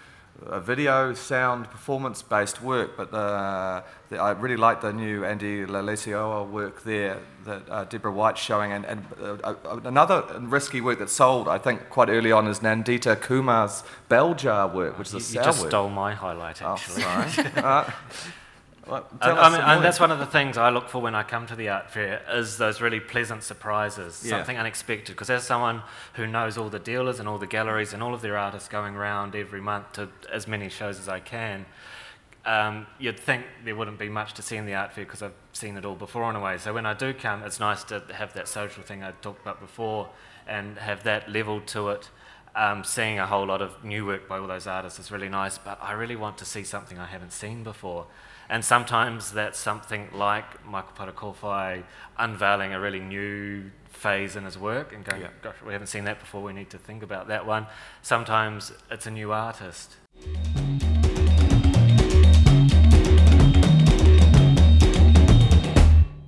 uh, 0.47 0.59
video, 0.59 1.13
sound, 1.13 1.69
performance-based 1.71 2.61
work. 2.61 2.91
But 2.97 3.11
the, 3.11 3.83
the, 4.09 4.17
I 4.17 4.31
really 4.31 4.57
like 4.57 4.81
the 4.81 4.93
new 4.93 5.23
Andy 5.25 5.65
Leleisi'uao 5.65 6.49
work 6.49 6.83
there 6.83 7.17
that 7.45 7.61
uh, 7.69 7.83
Deborah 7.85 8.11
White's 8.11 8.39
showing, 8.41 8.71
and, 8.71 8.85
and 8.85 9.05
uh, 9.21 9.37
uh, 9.43 9.79
another 9.85 10.23
risky 10.41 10.81
work 10.81 10.99
that 10.99 11.09
sold, 11.09 11.47
I 11.47 11.57
think, 11.57 11.89
quite 11.89 12.09
early 12.09 12.31
on 12.31 12.47
is 12.47 12.59
Nandita 12.59 13.15
Kumar's 13.19 13.83
bell 14.07 14.33
jar 14.33 14.67
work, 14.67 14.97
which 14.99 15.07
is 15.09 15.13
a 15.13 15.17
You, 15.17 15.23
sour 15.23 15.41
you 15.41 15.45
just 15.45 15.61
work. 15.61 15.69
stole 15.71 15.89
my 15.89 16.13
highlight, 16.13 16.61
Oh, 16.61 16.73
actually. 16.73 17.01
sorry. 17.01 17.51
uh, 17.57 17.89
well, 18.89 19.07
tell 19.21 19.29
And, 19.31 19.39
us 19.39 19.45
I 19.45 19.49
mean, 19.51 19.61
and 19.61 19.83
that's 19.85 19.99
one 19.99 20.11
of 20.11 20.19
the 20.19 20.25
things 20.25 20.57
I 20.57 20.69
look 20.69 20.89
for 20.89 20.99
when 21.01 21.15
I 21.15 21.23
come 21.23 21.45
to 21.47 21.55
the 21.55 21.69
art 21.69 21.91
fair 21.91 22.21
is 22.31 22.57
those 22.57 22.81
really 22.81 22.99
pleasant 22.99 23.43
surprises, 23.43 24.21
Yeah. 24.23 24.37
something 24.37 24.57
unexpected. 24.57 25.13
Because 25.15 25.29
as 25.29 25.43
someone 25.45 25.83
who 26.13 26.25
knows 26.27 26.57
all 26.57 26.69
the 26.69 26.79
dealers 26.79 27.19
and 27.19 27.29
all 27.29 27.37
the 27.37 27.47
galleries 27.47 27.93
and 27.93 28.01
all 28.01 28.13
of 28.13 28.21
their 28.21 28.37
artists 28.37 28.67
going 28.67 28.95
around 28.95 29.35
every 29.35 29.61
month 29.61 29.93
to 29.93 30.09
as 30.31 30.47
many 30.47 30.69
shows 30.69 30.99
as 30.99 31.07
I 31.07 31.19
can, 31.19 31.65
um, 32.45 32.87
you'd 32.97 33.19
think 33.19 33.45
there 33.65 33.75
wouldn't 33.75 33.99
be 33.99 34.09
much 34.09 34.33
to 34.35 34.41
see 34.41 34.57
in 34.57 34.65
the 34.65 34.73
art 34.73 34.93
fair 34.93 35.05
because 35.05 35.21
I've 35.21 35.33
seen 35.53 35.77
it 35.77 35.85
all 35.85 35.95
before 35.95 36.29
in 36.29 36.35
a 36.35 36.39
way. 36.39 36.57
So 36.57 36.73
when 36.73 36.85
I 36.85 36.93
do 36.93 37.13
come, 37.13 37.43
it's 37.43 37.59
nice 37.59 37.83
to 37.85 38.01
have 38.13 38.33
that 38.33 38.47
social 38.47 38.81
thing 38.81 39.03
I 39.03 39.11
talked 39.21 39.41
about 39.41 39.59
before 39.59 40.09
and 40.47 40.77
have 40.79 41.03
that 41.03 41.29
level 41.29 41.61
to 41.61 41.89
it. 41.89 42.09
Um, 42.55 42.83
seeing 42.83 43.19
a 43.19 43.27
whole 43.27 43.45
lot 43.45 43.61
of 43.61 43.83
new 43.83 44.05
work 44.07 44.27
by 44.27 44.39
all 44.39 44.47
those 44.47 44.65
artists 44.65 44.97
is 44.97 45.11
really 45.11 45.29
nice, 45.29 45.59
but 45.59 45.77
I 45.81 45.91
really 45.91 46.15
want 46.15 46.39
to 46.39 46.45
see 46.45 46.63
something 46.63 46.97
I 46.97 47.05
haven't 47.05 47.31
seen 47.31 47.63
before. 47.63 48.07
And 48.49 48.65
sometimes 48.65 49.31
that's 49.31 49.59
something 49.59 50.09
like 50.13 50.65
Michael 50.65 50.93
Parekowhai 50.97 51.83
unveiling 52.17 52.73
a 52.73 52.79
really 52.79 52.99
new 52.99 53.69
phase 53.89 54.35
in 54.35 54.43
his 54.45 54.57
work 54.57 54.91
and 54.93 55.05
going, 55.05 55.21
Yeah. 55.21 55.27
gosh, 55.43 55.55
we 55.65 55.73
haven't 55.73 55.87
seen 55.87 56.05
that 56.05 56.19
before, 56.19 56.41
we 56.41 56.53
need 56.53 56.69
to 56.71 56.77
think 56.77 57.03
about 57.03 57.27
that 57.27 57.45
one. 57.45 57.67
Sometimes 58.01 58.71
it's 58.89 59.05
a 59.05 59.11
new 59.11 59.31
artist. 59.31 59.95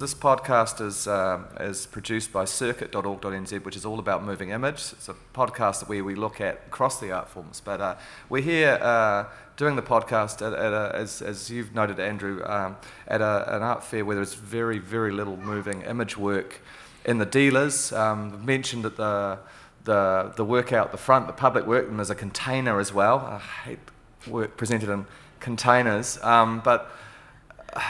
This 0.02 0.16
podcast 0.16 0.84
is, 0.84 1.08
um, 1.08 1.46
is 1.60 1.86
produced 1.86 2.34
by 2.34 2.46
circuit.org.nz, 2.46 3.64
which 3.64 3.76
is 3.76 3.86
all 3.86 4.00
about 4.00 4.24
moving 4.24 4.50
image. 4.50 4.94
It's 4.94 5.08
a 5.08 5.16
podcast 5.36 5.88
where 5.88 6.04
we 6.04 6.16
look 6.16 6.42
at 6.42 6.56
across 6.66 7.00
the 7.00 7.12
art 7.12 7.30
forms. 7.30 7.62
But 7.64 7.82
uh, 7.82 7.96
we're 8.28 8.42
here 8.42 8.80
uh, 8.82 9.26
doing 9.58 9.76
the 9.76 9.84
podcast, 9.84 10.42
at, 10.42 10.54
at 10.58 10.74
a, 10.74 10.96
as, 10.96 11.22
as 11.22 11.52
you've 11.52 11.76
noted, 11.76 12.00
Andrew, 12.00 12.44
um, 12.46 12.78
at 13.08 13.22
a, 13.22 13.56
an 13.56 13.62
art 13.62 13.84
fair 13.84 14.04
where 14.04 14.16
there's 14.16 14.34
very, 14.34 14.80
very 14.80 15.12
little 15.12 15.38
moving 15.38 15.84
image 15.84 16.18
work 16.18 16.62
in 17.06 17.20
the 17.20 17.26
dealers. 17.28 17.94
Um, 17.94 18.44
mentioned 18.44 18.84
that 18.86 18.98
the, 18.98 19.38
the, 19.84 20.34
the 20.36 20.44
work 20.44 20.74
out 20.74 20.92
the 20.92 20.98
front, 20.98 21.28
the 21.28 21.34
public 21.34 21.68
work, 21.68 21.88
and 21.88 22.00
there's 22.00 22.10
a 22.10 22.16
container 22.16 22.80
as 22.80 22.92
well. 22.92 23.20
I 23.20 23.38
hate 23.38 23.80
work 24.26 24.58
presented 24.58 24.90
in 24.90 25.06
containers. 25.40 26.18
Um, 26.24 26.60
but 26.66 26.90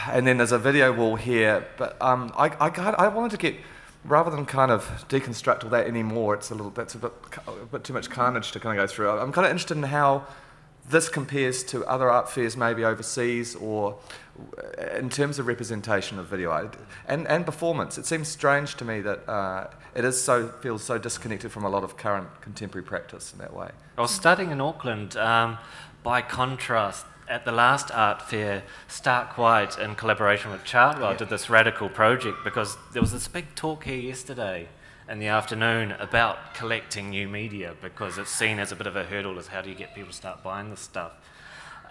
and 0.08 0.26
then 0.26 0.36
there's 0.36 0.52
a 0.52 0.58
video 0.58 0.92
wall 0.92 1.16
here. 1.16 1.66
But 1.76 2.00
um, 2.00 2.32
I, 2.36 2.50
I, 2.60 2.70
got, 2.70 2.98
I 2.98 3.08
wanted 3.08 3.32
to 3.32 3.36
get, 3.36 3.56
rather 4.04 4.30
than 4.30 4.46
kind 4.46 4.70
of 4.70 4.84
deconstruct 5.08 5.64
all 5.64 5.70
that 5.70 5.86
anymore, 5.86 6.34
it's 6.34 6.50
a 6.50 6.54
little 6.54 6.70
that's 6.70 6.94
a 6.94 6.98
bit, 6.98 7.12
a 7.46 7.66
bit 7.66 7.84
too 7.84 7.92
much 7.92 8.10
carnage 8.10 8.52
to 8.52 8.60
kind 8.60 8.78
of 8.78 8.82
go 8.82 8.92
through. 8.92 9.10
I'm 9.10 9.32
kind 9.32 9.46
of 9.46 9.50
interested 9.50 9.76
in 9.76 9.84
how 9.84 10.26
this 10.88 11.08
compares 11.08 11.62
to 11.62 11.84
other 11.86 12.10
art 12.10 12.28
fairs, 12.28 12.56
maybe 12.56 12.84
overseas, 12.84 13.54
or 13.54 13.98
in 14.96 15.08
terms 15.10 15.38
of 15.38 15.46
representation 15.46 16.18
of 16.18 16.26
video 16.26 16.50
I- 16.50 16.68
and, 17.06 17.26
and 17.28 17.46
performance. 17.46 17.98
It 17.98 18.06
seems 18.06 18.28
strange 18.28 18.74
to 18.76 18.84
me 18.84 19.00
that 19.00 19.28
uh, 19.28 19.68
it 19.94 20.04
is 20.04 20.20
so 20.20 20.48
feels 20.48 20.82
so 20.82 20.98
disconnected 20.98 21.52
from 21.52 21.64
a 21.64 21.68
lot 21.68 21.84
of 21.84 21.96
current 21.96 22.28
contemporary 22.40 22.84
practice 22.84 23.32
in 23.32 23.38
that 23.38 23.54
way. 23.54 23.70
I 23.96 24.00
was 24.00 24.10
studying 24.10 24.50
in 24.50 24.60
Auckland. 24.60 25.16
Um, 25.16 25.58
by 26.02 26.20
contrast, 26.20 27.06
at 27.32 27.46
the 27.46 27.52
last 27.52 27.90
art 27.90 28.20
fair, 28.20 28.62
Starkwhite, 28.90 29.78
in 29.78 29.94
collaboration 29.94 30.50
with 30.50 30.64
Chartwell, 30.64 31.16
did 31.16 31.30
this 31.30 31.48
radical 31.48 31.88
project 31.88 32.44
because 32.44 32.76
there 32.92 33.00
was 33.00 33.10
this 33.10 33.26
big 33.26 33.54
talk 33.54 33.84
here 33.84 33.96
yesterday 33.96 34.68
in 35.08 35.18
the 35.18 35.28
afternoon 35.28 35.92
about 35.92 36.54
collecting 36.54 37.08
new 37.08 37.26
media 37.26 37.74
because 37.80 38.18
it's 38.18 38.30
seen 38.30 38.58
as 38.58 38.70
a 38.70 38.76
bit 38.76 38.86
of 38.86 38.96
a 38.96 39.04
hurdle 39.04 39.38
as 39.38 39.46
how 39.46 39.62
do 39.62 39.70
you 39.70 39.74
get 39.74 39.94
people 39.94 40.10
to 40.10 40.16
start 40.16 40.42
buying 40.42 40.68
this 40.68 40.80
stuff. 40.80 41.12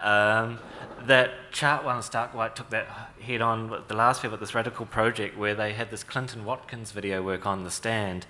Um, 0.00 0.60
that 1.06 1.32
Chartwell 1.52 1.94
and 1.94 2.04
Starkwhite 2.04 2.54
took 2.54 2.70
that 2.70 2.86
head 3.20 3.40
on 3.40 3.68
with 3.68 3.88
the 3.88 3.94
last 3.94 4.22
fair 4.22 4.30
with 4.30 4.38
this 4.38 4.54
radical 4.54 4.86
project 4.86 5.36
where 5.36 5.56
they 5.56 5.72
had 5.72 5.90
this 5.90 6.04
Clinton 6.04 6.44
Watkins 6.44 6.92
video 6.92 7.20
work 7.20 7.46
on 7.46 7.64
the 7.64 7.70
stand 7.70 8.26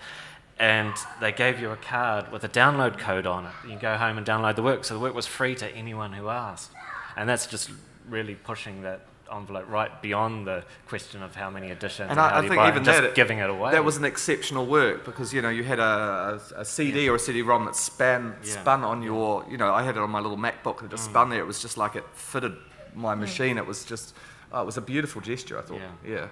and 0.58 0.94
they 1.20 1.32
gave 1.32 1.60
you 1.60 1.72
a 1.72 1.76
card 1.76 2.32
with 2.32 2.42
a 2.44 2.48
download 2.48 2.98
code 2.98 3.26
on 3.26 3.46
it. 3.46 3.52
You 3.64 3.70
can 3.70 3.78
go 3.78 3.96
home 3.96 4.16
and 4.16 4.26
download 4.26 4.56
the 4.56 4.62
work. 4.62 4.84
So 4.84 4.94
the 4.94 5.00
work 5.00 5.14
was 5.14 5.26
free 5.26 5.54
to 5.56 5.68
anyone 5.70 6.14
who 6.14 6.28
asked. 6.28 6.70
And 7.16 7.28
that's 7.28 7.46
just 7.46 7.70
really 8.08 8.34
pushing 8.34 8.82
that 8.82 9.00
envelope 9.32 9.66
right 9.70 10.02
beyond 10.02 10.46
the 10.46 10.62
question 10.88 11.22
of 11.22 11.34
how 11.34 11.48
many 11.48 11.70
editions 11.70 12.10
and, 12.10 12.18
And 12.18 12.20
how 12.20 12.26
I, 12.26 12.30
I 12.38 12.42
you 12.42 12.48
think 12.48 12.58
buy 12.60 12.68
even 12.68 12.76
and 12.78 12.84
just 12.84 13.00
that, 13.00 13.14
giving 13.14 13.38
it 13.38 13.48
away. 13.48 13.72
That 13.72 13.84
was 13.84 13.96
an 13.96 14.04
exceptional 14.04 14.66
work 14.66 15.04
because 15.06 15.32
you 15.32 15.40
know 15.40 15.48
you 15.48 15.64
had 15.64 15.78
a, 15.78 16.40
a, 16.56 16.60
a 16.60 16.64
CD 16.64 17.08
or 17.08 17.14
a 17.14 17.18
CD-ROM 17.18 17.64
that 17.64 17.76
span 17.76 18.34
Yeah. 18.44 18.60
spun 18.60 18.84
on 18.84 19.02
your. 19.02 19.44
You 19.50 19.56
know, 19.56 19.72
I 19.72 19.82
had 19.84 19.96
it 19.96 20.02
on 20.02 20.10
my 20.10 20.20
little 20.20 20.36
MacBook 20.36 20.80
and 20.82 20.86
it 20.86 20.94
Mm. 20.94 20.96
just 20.96 21.04
spun 21.06 21.30
there. 21.30 21.40
It 21.40 21.46
was 21.46 21.62
just 21.62 21.76
like 21.78 21.96
it 21.96 22.04
fitted 22.14 22.54
my 22.94 23.14
machine. 23.14 23.56
It 23.58 23.66
was 23.66 23.84
just. 23.84 24.14
Oh, 24.52 24.60
it 24.62 24.66
was 24.66 24.76
a 24.76 24.82
beautiful 24.82 25.22
gesture. 25.22 25.58
I 25.58 25.62
thought. 25.62 25.80
Yeah. 26.06 26.26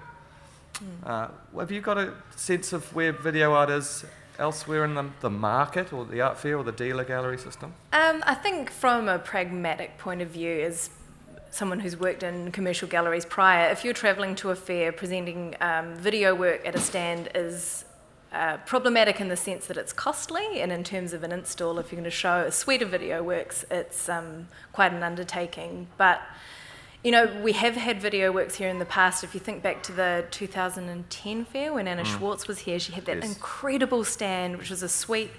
Uh, 1.05 1.29
have 1.59 1.71
you 1.71 1.81
got 1.81 1.99
a 1.99 2.13
sense 2.37 2.73
of 2.73 2.95
where 2.95 3.13
video 3.13 3.53
art 3.53 3.71
is 3.71 4.05
elsewhere 4.41 4.85
in 4.85 4.95
the, 4.95 5.05
the 5.21 5.31
market 5.31 5.93
or 5.93 6.05
the 6.05 6.21
art 6.21 6.39
fair 6.39 6.57
or 6.57 6.65
the 6.65 6.73
dealer 6.73 7.05
gallery 7.05 7.39
system? 7.39 7.75
Um, 7.93 8.23
I 8.27 8.35
think 8.35 8.71
from 8.71 9.09
a 9.09 9.19
pragmatic 9.19 9.99
point 9.99 10.23
of 10.23 10.29
view, 10.29 10.61
as 10.63 10.91
someone 11.51 11.81
who's 11.81 11.99
worked 11.99 12.23
in 12.23 12.51
commercial 12.53 12.89
galleries 12.89 13.25
prior, 13.25 13.71
if 13.71 13.85
you're 13.85 13.95
travelling 13.95 14.35
to 14.37 14.51
a 14.51 14.57
fair, 14.57 14.93
presenting 14.93 15.55
um, 15.61 15.95
video 15.95 16.35
work 16.35 16.67
at 16.67 16.75
a 16.75 16.81
stand 16.81 17.29
is 17.35 17.85
uh, 18.33 18.57
problematic 18.59 19.21
in 19.21 19.29
the 19.29 19.37
sense 19.37 19.67
that 19.67 19.77
it's 19.77 19.93
costly, 19.93 20.61
and 20.61 20.71
in 20.71 20.85
terms 20.85 21.13
of 21.13 21.25
an 21.25 21.33
install, 21.33 21.79
if 21.79 21.91
you're 21.91 22.01
going 22.01 22.05
to 22.05 22.17
show 22.17 22.45
a 22.47 22.53
suite 22.53 22.83
of 22.83 22.89
video 22.89 23.23
works, 23.23 23.65
it's 23.71 24.09
um, 24.09 24.49
quite 24.73 24.93
an 24.93 25.03
undertaking. 25.03 25.89
But 25.97 26.23
you 27.05 27.11
know, 27.11 27.27
we 27.43 27.53
have 27.53 27.77
had 27.77 28.01
video 28.01 28.31
works 28.33 28.57
here 28.57 28.69
in 28.69 28.79
the 28.79 28.85
past. 28.85 29.25
If 29.25 29.35
you 29.35 29.41
think 29.41 29.63
back 29.63 29.83
to 29.85 29.93
the 29.93 30.25
2010 30.31 31.45
fair 31.47 31.73
when 31.73 31.89
Anna 31.89 32.05
Schwartz 32.05 32.47
was 32.47 32.61
here, 32.61 32.79
she 32.79 32.93
had 32.93 33.05
that 33.07 33.19
Mm. 33.19 33.23
Yes. 33.23 33.35
incredible 33.37 34.05
stand, 34.05 34.59
which 34.59 34.71
was 34.71 34.83
a 34.83 34.89
suite 34.89 35.31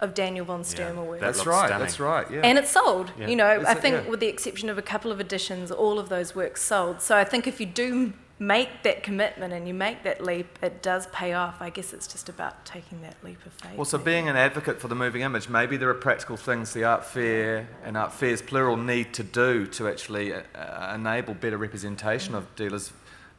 of 0.00 0.14
Daniel 0.14 0.46
von 0.46 0.60
Yeah, 0.60 0.64
Sturmer 0.64 1.02
works. 1.04 1.20
That's 1.20 1.44
right. 1.46 1.66
stunning. 1.66 1.78
That's 1.86 2.00
right. 2.00 2.30
Yeah. 2.30 2.40
And 2.42 2.56
it 2.58 2.66
sold. 2.66 3.12
Yeah. 3.18 3.26
You 3.26 3.36
know, 3.36 3.60
Is 3.60 3.66
I 3.66 3.72
it? 3.72 3.78
think 3.80 4.04
Yeah. 4.04 4.10
with 4.10 4.20
the 4.20 4.28
exception 4.28 4.70
of 4.70 4.78
a 4.78 4.82
couple 4.82 5.12
of 5.12 5.20
editions, 5.20 5.70
all 5.70 5.98
of 5.98 6.08
those 6.08 6.34
works 6.34 6.62
sold. 6.62 7.02
So 7.02 7.16
I 7.18 7.24
think 7.24 7.46
if 7.46 7.60
you 7.60 7.66
do 7.66 8.14
make 8.40 8.82
that 8.84 9.02
commitment 9.02 9.52
and 9.52 9.68
you 9.68 9.74
make 9.74 10.02
that 10.02 10.24
leap, 10.24 10.58
it 10.62 10.82
does 10.82 11.06
pay 11.08 11.34
off. 11.34 11.60
I 11.60 11.68
guess 11.68 11.92
it's 11.92 12.06
just 12.06 12.30
about 12.30 12.64
taking 12.64 13.02
that 13.02 13.14
leap 13.22 13.44
of 13.44 13.52
faith. 13.52 13.76
Well, 13.76 13.84
so 13.84 13.98
being 13.98 14.30
an 14.30 14.36
advocate 14.36 14.80
for 14.80 14.88
the 14.88 14.94
moving 14.94 15.20
image, 15.20 15.50
maybe 15.50 15.76
there 15.76 15.90
are 15.90 15.94
practical 15.94 16.38
things 16.38 16.72
the 16.72 16.84
art 16.84 17.04
fair 17.04 17.68
and 17.84 17.98
art 17.98 18.14
fairs 18.14 18.40
plural 18.40 18.78
need 18.78 19.12
to 19.14 19.22
do 19.22 19.66
to 19.66 19.86
actually 19.88 20.32
uh, 20.32 20.40
uh, 20.54 20.92
enable 20.94 21.34
better 21.34 21.58
representation 21.58 22.34
of 22.34 22.56
dealers' 22.56 22.92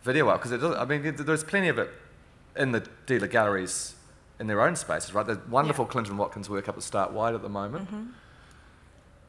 video 0.03 0.29
art. 0.29 0.43
Because 0.43 0.63
I 0.63 0.85
mean, 0.85 1.15
there's 1.17 1.43
plenty 1.43 1.69
of 1.69 1.79
it 1.79 1.89
in 2.55 2.71
the 2.71 2.87
dealer 3.07 3.27
galleries 3.27 3.95
in 4.39 4.45
their 4.45 4.61
own 4.61 4.75
spaces, 4.75 5.15
right? 5.15 5.25
The 5.25 5.41
wonderful 5.49 5.85
Clinton 5.85 6.17
Watkins 6.17 6.47
work 6.47 6.69
up 6.69 6.77
at 6.77 6.83
Starkwhite 6.83 7.33
at 7.33 7.41
the 7.41 7.49
moment. 7.49 7.89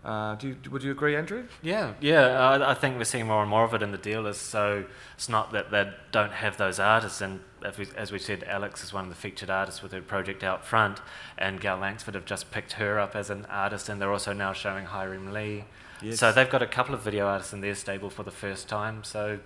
Uh, 0.05 0.35
do 0.35 0.49
you, 0.49 0.57
would 0.71 0.83
you 0.83 0.91
agree, 0.91 1.15
Andrew? 1.15 1.47
Yeah, 1.63 1.95
yeah. 2.01 2.39
I, 2.39 2.73
I 2.73 2.75
think 2.75 2.99
we're 2.99 3.05
seeing 3.05 3.29
more 3.29 3.41
and 3.41 3.49
more 3.49 3.63
of 3.63 3.73
it 3.73 3.83
in 3.83 3.93
the 3.93 3.99
dealers. 3.99 4.37
So 4.37 4.85
it's 5.15 5.29
not 5.29 5.53
that 5.53 5.71
they 5.71 5.93
don't 6.11 6.33
have 6.33 6.57
those 6.57 6.81
artists. 6.81 7.21
And 7.21 7.41
as 7.65 7.79
we, 7.79 7.87
as 7.97 8.11
we 8.11 8.19
said, 8.19 8.43
Alex 8.45 8.83
is 8.83 8.93
one 8.93 9.05
of 9.05 9.11
the 9.11 9.17
featured 9.17 9.49
artists 9.49 9.81
with 9.81 9.93
her 9.93 10.03
project 10.03 10.43
out 10.43 10.65
front, 10.67 11.01
and 11.39 11.61
Gow 11.61 11.79
Langsford 11.79 12.15
have 12.15 12.25
just 12.25 12.51
picked 12.51 12.73
her 12.73 12.99
up 12.99 13.15
as 13.15 13.31
an 13.31 13.47
artist, 13.49 13.89
and 13.89 14.01
they're 14.01 14.13
also 14.13 14.33
now 14.33 14.53
showing 14.53 14.87
Hye 14.87 15.05
Rim 15.05 15.33
Lee. 15.33 15.65
Yes. 16.03 16.19
So 16.19 16.33
they've 16.33 16.51
got 16.51 16.63
a 16.63 16.67
couple 16.67 16.95
of 16.97 17.03
video 17.03 17.27
artists 17.27 17.53
in 17.53 17.61
their 17.61 17.77
stable 17.77 18.11
for 18.11 18.25
the 18.25 18.33
first 18.33 18.69
time. 18.69 19.05
So 19.05 19.39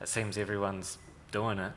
it 0.00 0.08
seems 0.08 0.38
everyone's 0.38 0.96
doing 1.32 1.58
it. 1.58 1.72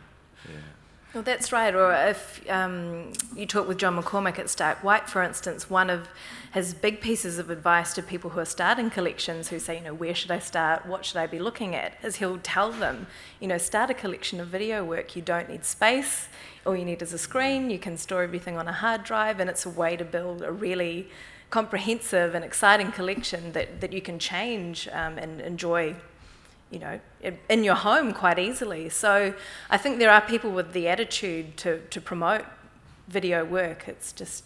Well, 1.18 1.24
that's 1.24 1.52
right. 1.52 1.74
Or 1.74 1.92
if 1.92 2.48
um, 2.48 3.12
you 3.36 3.48
talk 3.48 3.68
with 3.68 3.80
John 3.80 4.00
McCormack 4.00 4.38
at 4.38 4.46
Starkwhite, 4.46 5.10
for 5.10 5.24
instance, 5.24 5.68
one 5.68 5.90
of 5.90 6.08
his 6.54 6.76
big 6.76 7.02
pieces 7.02 7.40
of 7.40 7.50
advice 7.50 7.96
to 7.96 8.04
people 8.04 8.30
who 8.30 8.40
are 8.40 8.46
starting 8.46 8.92
collections 8.92 9.48
who 9.48 9.58
say, 9.58 9.80
you 9.80 9.84
know, 9.84 9.96
where 9.96 10.14
should 10.14 10.30
I 10.30 10.38
start? 10.38 10.86
What 10.86 11.06
should 11.06 11.18
I 11.18 11.26
be 11.26 11.40
looking 11.40 11.74
at? 11.74 11.94
Is 12.04 12.18
he'll 12.18 12.38
tell 12.38 12.72
them, 12.72 13.08
you 13.40 13.48
know, 13.48 13.58
start 13.58 13.90
a 13.90 13.96
collection 13.96 14.40
of 14.40 14.50
video 14.50 14.86
work. 14.86 15.16
You 15.16 15.24
don't 15.24 15.50
need 15.50 15.66
space. 15.66 16.28
All 16.68 16.76
you 16.76 16.86
need 16.86 17.02
is 17.02 17.14
a 17.14 17.18
screen. 17.18 17.72
You 17.72 17.80
can 17.80 17.98
store 17.98 18.22
everything 18.22 18.56
on 18.56 18.68
a 18.68 18.74
hard 18.74 19.04
drive, 19.04 19.40
and 19.40 19.50
it's 19.50 19.66
a 19.66 19.72
way 19.72 19.98
to 19.98 20.06
build 20.06 20.44
a 20.44 20.52
really 20.52 21.10
comprehensive 21.50 22.36
and 22.36 22.46
exciting 22.46 22.92
collection 22.92 23.54
that, 23.54 23.82
that 23.82 23.92
you 23.92 24.02
can 24.02 24.20
change 24.20 24.88
um, 24.90 25.18
and 25.18 25.42
enjoy 25.42 25.96
you 26.72 26.80
know, 26.80 27.00
in- 27.50 27.64
your 27.64 27.76
home 27.76 28.14
quite 28.14 28.40
easily. 28.40 28.90
So 28.90 29.34
I 29.70 29.78
think 29.78 30.00
there 30.00 30.12
are 30.12 30.22
people 30.22 30.52
with 30.52 30.74
the 30.74 30.88
attitude 30.88 31.58
to, 31.58 31.80
to 31.88 32.02
promote 32.02 32.46
video 33.08 33.46
work. 33.46 33.88
It's 33.88 34.12
just, 34.12 34.44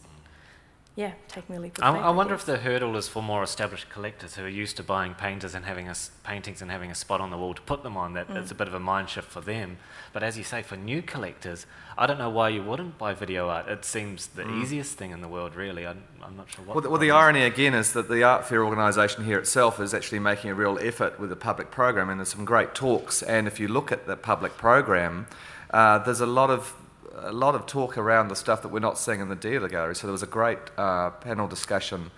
yeah, 0.96 1.14
taking 1.30 1.56
the 1.56 1.62
leap 1.62 1.78
of 1.78 1.84
I, 1.84 1.94
faith. 1.94 2.02
I 2.04 2.10
wonder 2.10 2.34
guess. 2.36 2.42
if 2.42 2.46
the 2.48 2.58
hurdle 2.58 2.98
is 2.98 3.08
for 3.08 3.24
more 3.24 3.44
established 3.44 3.90
collectors 3.90 4.36
who 4.36 4.44
are 4.44 4.50
used 4.50 4.76
to 4.78 4.84
buying 4.84 5.14
painters 5.14 5.56
and 5.56 5.64
having 5.66 5.88
a 5.88 5.92
s 5.92 6.12
paintings 6.24 6.62
and 6.62 6.70
having 6.70 6.92
a 6.92 6.96
spot 6.96 7.22
on 7.22 7.30
the 7.30 7.38
wall 7.38 7.54
to 7.54 7.62
put 7.62 7.82
them 7.84 7.96
on. 7.96 8.14
That 8.14 8.28
Mm. 8.28 8.36
it's 8.38 8.52
a 8.52 8.56
bit 8.56 8.68
of 8.68 8.74
a 8.74 8.80
mind 8.80 9.08
shift 9.10 9.30
for 9.32 9.40
them. 9.42 9.78
But 10.12 10.22
as 10.24 10.38
you 10.38 10.44
say, 10.44 10.62
for 10.64 10.76
new 10.76 11.02
collectors, 11.02 11.66
I 11.98 12.08
don't 12.08 12.18
know 12.20 12.30
why 12.30 12.50
you 12.50 12.62
wouldn't 12.62 12.98
buy 12.98 13.14
video 13.14 13.48
art. 13.48 13.70
It 13.70 13.86
seems 13.86 14.28
the 14.28 14.46
easiest 14.50 14.98
thing 14.98 15.12
in 15.12 15.22
the 15.22 15.28
world, 15.30 15.56
really. 15.56 15.88
I'm, 15.88 16.04
I'm 16.22 16.36
not 16.36 16.50
sure 16.52 16.66
what. 16.66 16.74
Mm. 16.74 16.76
Well, 16.76 16.82
the, 16.82 16.90
well, 16.90 17.00
problem 17.00 17.02
the 17.02 17.08
is. 17.08 17.22
irony 17.24 17.44
again 17.46 17.74
is 17.74 17.94
that 17.94 18.10
the 18.10 18.24
art 18.24 18.46
fair 18.46 18.64
organisation 18.66 19.24
here 19.24 19.40
itself 19.40 19.80
is 19.80 19.94
actually 19.94 20.20
making 20.20 20.52
a 20.52 20.56
real 20.56 20.78
effort 20.82 21.20
with 21.20 21.30
the 21.30 21.36
public 21.38 21.72
program, 21.72 22.10
and 22.10 22.20
there's 22.20 22.30
some 22.30 22.44
great 22.46 22.76
talks. 22.76 23.24
And 23.24 23.48
if 23.48 23.60
you 23.62 23.70
look 23.70 23.92
at 23.94 24.08
the 24.08 24.18
public 24.18 24.58
program, 24.58 25.28
uh, 25.72 26.00
there's 26.00 26.20
a 26.22 26.26
lot 26.26 26.50
of 26.50 26.74
a 27.16 27.32
lot 27.32 27.56
of 27.56 27.66
talk 27.66 27.98
around 27.98 28.30
the 28.30 28.36
stuff 28.36 28.62
that 28.62 28.70
we're 28.70 28.80
not 28.80 28.98
seeing 28.98 29.20
in 29.20 29.30
the 29.30 29.36
dealer 29.36 29.68
gallery. 29.68 29.96
So 29.96 30.08
there 30.08 30.12
was 30.12 30.24
a 30.24 30.28
great 30.28 30.60
uh, 30.78 31.12
panel 31.12 31.48
discussion 31.48 32.12